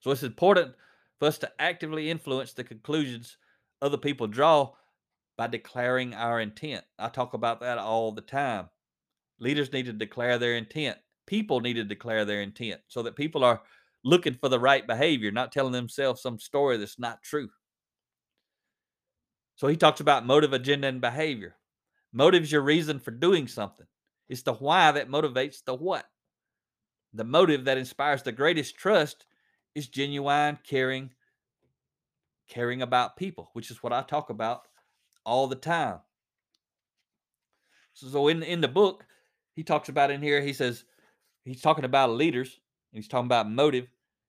So 0.00 0.10
it's 0.10 0.22
important 0.22 0.74
for 1.18 1.28
us 1.28 1.36
to 1.38 1.52
actively 1.58 2.08
influence 2.08 2.54
the 2.54 2.64
conclusions 2.64 3.36
other 3.82 3.98
people 3.98 4.26
draw 4.26 4.72
by 5.36 5.48
declaring 5.48 6.14
our 6.14 6.40
intent. 6.40 6.82
I 6.98 7.10
talk 7.10 7.34
about 7.34 7.60
that 7.60 7.76
all 7.76 8.10
the 8.10 8.22
time. 8.22 8.70
Leaders 9.38 9.70
need 9.70 9.84
to 9.84 9.92
declare 9.92 10.38
their 10.38 10.56
intent. 10.56 10.96
People 11.26 11.60
need 11.60 11.74
to 11.74 11.84
declare 11.84 12.24
their 12.24 12.40
intent 12.40 12.80
so 12.88 13.02
that 13.02 13.16
people 13.16 13.44
are 13.44 13.60
looking 14.02 14.34
for 14.34 14.48
the 14.48 14.58
right 14.58 14.86
behavior, 14.86 15.30
not 15.30 15.52
telling 15.52 15.72
themselves 15.72 16.22
some 16.22 16.38
story 16.38 16.78
that's 16.78 16.98
not 16.98 17.22
true. 17.22 17.50
So 19.56 19.68
he 19.68 19.76
talks 19.76 20.00
about 20.00 20.24
motive, 20.24 20.54
agenda, 20.54 20.88
and 20.88 21.02
behavior. 21.02 21.56
Motive 22.14 22.44
is 22.44 22.52
your 22.52 22.62
reason 22.62 22.98
for 22.98 23.10
doing 23.10 23.46
something. 23.46 23.86
It's 24.30 24.42
the 24.42 24.54
why 24.54 24.92
that 24.92 25.10
motivates 25.10 25.62
the 25.62 25.74
what. 25.74 26.06
The 27.12 27.24
motive 27.24 27.66
that 27.66 27.76
inspires 27.76 28.22
the 28.22 28.32
greatest 28.32 28.76
trust 28.76 29.26
is 29.74 29.88
genuine, 29.88 30.58
caring, 30.64 31.10
caring 32.48 32.80
about 32.80 33.16
people, 33.16 33.50
which 33.52 33.70
is 33.70 33.82
what 33.82 33.92
I 33.92 34.02
talk 34.02 34.30
about 34.30 34.62
all 35.26 35.48
the 35.48 35.56
time. 35.56 35.98
So 37.92 38.28
in 38.28 38.42
in 38.42 38.62
the 38.62 38.68
book, 38.68 39.04
he 39.54 39.64
talks 39.64 39.88
about 39.88 40.10
in 40.10 40.22
here. 40.22 40.40
He 40.40 40.54
says 40.54 40.84
he's 41.44 41.60
talking 41.60 41.84
about 41.84 42.10
leaders. 42.10 42.60
And 42.92 42.98
he's 43.02 43.08
talking 43.08 43.26
about 43.26 43.50
motive. 43.50 43.86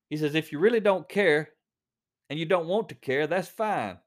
He 0.10 0.18
says 0.18 0.36
if 0.36 0.52
you 0.52 0.60
really 0.60 0.80
don't 0.80 1.10
care 1.10 1.50
and 2.30 2.38
you 2.38 2.46
don't 2.46 2.68
want 2.68 2.90
to 2.90 2.96
care, 2.96 3.26
that's 3.26 3.48
fine. 3.48 3.98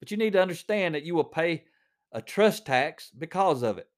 But 0.00 0.10
you 0.10 0.16
need 0.16 0.34
to 0.34 0.42
understand 0.42 0.94
that 0.94 1.04
you 1.04 1.14
will 1.14 1.24
pay 1.24 1.64
a 2.12 2.20
trust 2.20 2.66
tax 2.66 3.10
because 3.16 3.62
of 3.62 3.78
it, 3.78 3.88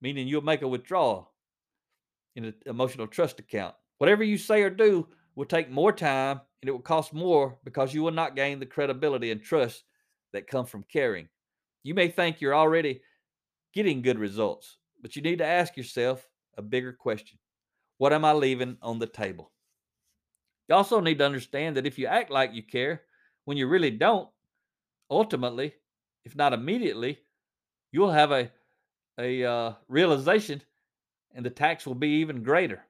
meaning 0.00 0.28
you'll 0.28 0.42
make 0.42 0.62
a 0.62 0.68
withdrawal 0.68 1.32
in 2.34 2.44
an 2.44 2.54
emotional 2.66 3.06
trust 3.06 3.40
account. 3.40 3.74
Whatever 3.98 4.24
you 4.24 4.38
say 4.38 4.62
or 4.62 4.70
do 4.70 5.08
will 5.34 5.46
take 5.46 5.70
more 5.70 5.92
time 5.92 6.40
and 6.62 6.68
it 6.68 6.72
will 6.72 6.80
cost 6.80 7.12
more 7.12 7.58
because 7.64 7.94
you 7.94 8.02
will 8.02 8.12
not 8.12 8.36
gain 8.36 8.58
the 8.58 8.66
credibility 8.66 9.30
and 9.30 9.42
trust 9.42 9.84
that 10.32 10.46
come 10.46 10.66
from 10.66 10.84
caring. 10.84 11.28
You 11.82 11.94
may 11.94 12.08
think 12.08 12.40
you're 12.40 12.54
already 12.54 13.00
getting 13.72 14.02
good 14.02 14.18
results, 14.18 14.78
but 15.00 15.16
you 15.16 15.22
need 15.22 15.38
to 15.38 15.46
ask 15.46 15.76
yourself 15.76 16.28
a 16.56 16.62
bigger 16.62 16.92
question 16.92 17.38
What 17.98 18.12
am 18.12 18.24
I 18.24 18.32
leaving 18.32 18.76
on 18.82 18.98
the 18.98 19.06
table? 19.06 19.52
You 20.68 20.74
also 20.74 21.00
need 21.00 21.18
to 21.18 21.26
understand 21.26 21.76
that 21.76 21.86
if 21.86 21.98
you 21.98 22.06
act 22.06 22.30
like 22.30 22.52
you 22.52 22.62
care 22.62 23.02
when 23.44 23.56
you 23.56 23.68
really 23.68 23.92
don't, 23.92 24.28
ultimately, 25.10 25.74
if 26.24 26.34
not 26.34 26.52
immediately, 26.52 27.18
you'll 27.92 28.10
have 28.10 28.32
a, 28.32 28.50
a 29.18 29.44
uh, 29.44 29.72
realization 29.88 30.62
and 31.34 31.44
the 31.44 31.50
tax 31.50 31.86
will 31.86 31.94
be 31.94 32.20
even 32.20 32.42
greater. 32.42 32.82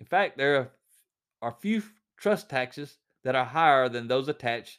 In 0.00 0.06
fact, 0.06 0.38
there 0.38 0.70
are 1.42 1.56
few 1.60 1.82
trust 2.16 2.48
taxes 2.48 2.98
that 3.24 3.34
are 3.34 3.44
higher 3.44 3.88
than 3.88 4.08
those 4.08 4.28
attached 4.28 4.78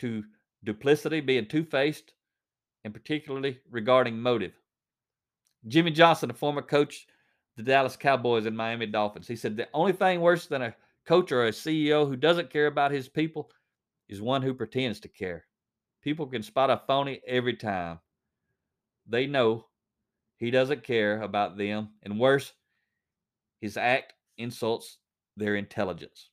to 0.00 0.24
duplicity, 0.64 1.20
being 1.20 1.46
two 1.46 1.64
faced, 1.64 2.14
and 2.84 2.92
particularly 2.92 3.60
regarding 3.70 4.20
motive. 4.20 4.52
Jimmy 5.68 5.92
Johnson, 5.92 6.30
a 6.30 6.34
former 6.34 6.62
coach, 6.62 7.06
the 7.56 7.62
Dallas 7.62 7.96
Cowboys 7.96 8.46
and 8.46 8.56
Miami 8.56 8.86
Dolphins, 8.86 9.28
he 9.28 9.36
said 9.36 9.56
the 9.56 9.68
only 9.72 9.92
thing 9.92 10.20
worse 10.20 10.46
than 10.46 10.62
a 10.62 10.74
coach 11.06 11.30
or 11.30 11.46
a 11.46 11.50
CEO 11.50 12.06
who 12.06 12.16
doesn't 12.16 12.50
care 12.50 12.66
about 12.66 12.90
his 12.90 13.08
people 13.08 13.50
is 14.08 14.20
one 14.20 14.42
who 14.42 14.52
pretends 14.52 15.00
to 15.00 15.08
care. 15.08 15.44
People 16.02 16.26
can 16.26 16.42
spot 16.42 16.70
a 16.70 16.82
phony 16.86 17.20
every 17.26 17.54
time. 17.54 18.00
They 19.06 19.26
know 19.26 19.66
he 20.44 20.50
doesn't 20.50 20.84
care 20.84 21.22
about 21.22 21.56
them, 21.56 21.88
and 22.02 22.20
worse, 22.20 22.52
his 23.62 23.78
act 23.78 24.12
insults 24.36 24.98
their 25.38 25.56
intelligence. 25.56 26.28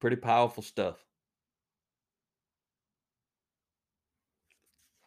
Pretty 0.00 0.16
powerful 0.16 0.64
stuff. 0.64 0.96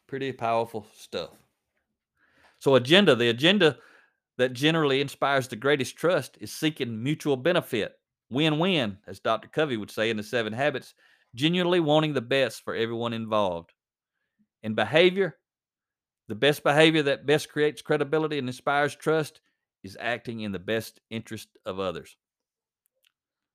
Pretty 0.07 0.31
powerful 0.31 0.87
stuff. 0.95 1.31
So, 2.59 2.75
agenda, 2.75 3.15
the 3.15 3.29
agenda 3.29 3.77
that 4.37 4.53
generally 4.53 5.01
inspires 5.01 5.49
the 5.49 5.57
greatest 5.57 5.97
trust 5.97 6.37
is 6.39 6.53
seeking 6.53 7.03
mutual 7.03 7.35
benefit, 7.35 7.99
win 8.29 8.59
win, 8.59 8.97
as 9.07 9.19
Dr. 9.19 9.49
Covey 9.49 9.75
would 9.75 9.91
say 9.91 10.09
in 10.09 10.15
the 10.15 10.23
Seven 10.23 10.53
Habits, 10.53 10.93
genuinely 11.35 11.81
wanting 11.81 12.13
the 12.13 12.21
best 12.21 12.63
for 12.63 12.75
everyone 12.75 13.11
involved. 13.11 13.73
In 14.63 14.73
behavior, 14.73 15.35
the 16.27 16.35
best 16.35 16.63
behavior 16.63 17.03
that 17.03 17.25
best 17.25 17.49
creates 17.49 17.81
credibility 17.81 18.37
and 18.37 18.47
inspires 18.47 18.95
trust 18.95 19.41
is 19.83 19.97
acting 19.99 20.41
in 20.41 20.51
the 20.51 20.59
best 20.59 20.99
interest 21.09 21.49
of 21.65 21.79
others. 21.79 22.17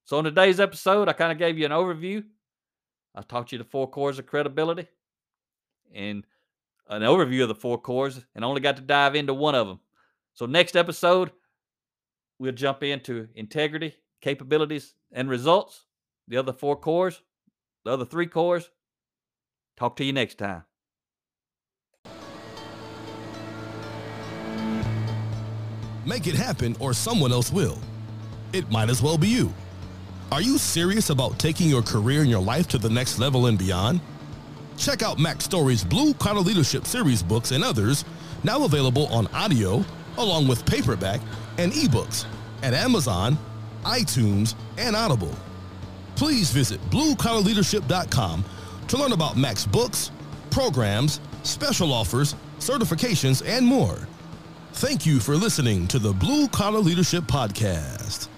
So, 0.04 0.18
in 0.18 0.24
today's 0.24 0.60
episode, 0.60 1.08
I 1.08 1.12
kind 1.12 1.32
of 1.32 1.38
gave 1.38 1.58
you 1.58 1.66
an 1.66 1.72
overview. 1.72 2.24
I 3.14 3.22
taught 3.22 3.52
you 3.52 3.58
the 3.58 3.64
four 3.64 3.88
cores 3.88 4.18
of 4.18 4.26
credibility 4.26 4.86
and 5.92 6.24
an 6.88 7.02
overview 7.02 7.42
of 7.42 7.48
the 7.48 7.54
four 7.54 7.78
cores 7.78 8.24
and 8.34 8.44
only 8.44 8.60
got 8.60 8.76
to 8.76 8.82
dive 8.82 9.14
into 9.14 9.34
one 9.34 9.54
of 9.54 9.66
them. 9.66 9.80
So, 10.34 10.46
next 10.46 10.76
episode, 10.76 11.32
we'll 12.38 12.52
jump 12.52 12.82
into 12.82 13.28
integrity, 13.34 13.94
capabilities, 14.20 14.94
and 15.12 15.28
results. 15.28 15.84
The 16.28 16.36
other 16.36 16.52
four 16.52 16.76
cores, 16.76 17.22
the 17.84 17.92
other 17.92 18.04
three 18.04 18.26
cores. 18.26 18.70
Talk 19.76 19.96
to 19.96 20.04
you 20.04 20.12
next 20.12 20.38
time. 20.38 20.64
Make 26.04 26.26
it 26.26 26.34
happen 26.34 26.76
or 26.80 26.92
someone 26.92 27.32
else 27.32 27.52
will. 27.52 27.78
It 28.52 28.70
might 28.70 28.90
as 28.90 29.02
well 29.02 29.18
be 29.18 29.28
you. 29.28 29.52
Are 30.32 30.40
you 30.40 30.58
serious 30.58 31.10
about 31.10 31.38
taking 31.38 31.68
your 31.68 31.82
career 31.82 32.20
and 32.20 32.30
your 32.30 32.42
life 32.42 32.68
to 32.68 32.78
the 32.78 32.88
next 32.88 33.18
level 33.18 33.46
and 33.46 33.58
beyond? 33.58 34.00
Check 34.76 35.02
out 35.02 35.18
Mack 35.18 35.40
Story's 35.42 35.84
Blue 35.84 36.14
Collar 36.14 36.40
Leadership 36.40 36.86
series 36.86 37.22
books 37.22 37.50
and 37.50 37.62
others, 37.62 38.04
now 38.44 38.64
available 38.64 39.06
on 39.08 39.26
audio, 39.28 39.84
along 40.16 40.48
with 40.48 40.64
paperback 40.64 41.20
and 41.58 41.72
ebooks 41.72 42.24
at 42.62 42.74
Amazon, 42.74 43.36
iTunes, 43.84 44.54
and 44.78 44.96
Audible. 44.96 45.34
Please 46.16 46.50
visit 46.50 46.80
bluecollarleadership.com 46.90 48.44
to 48.88 48.96
learn 48.96 49.12
about 49.12 49.36
Mack's 49.36 49.66
books, 49.66 50.10
programs, 50.50 51.20
special 51.42 51.92
offers, 51.92 52.34
certifications, 52.58 53.42
and 53.46 53.66
more. 53.66 53.98
Thank 54.72 55.04
you 55.04 55.20
for 55.20 55.36
listening 55.36 55.86
to 55.88 55.98
the 55.98 56.12
Blue 56.12 56.48
Collar 56.48 56.78
Leadership 56.78 57.24
Podcast. 57.24 58.29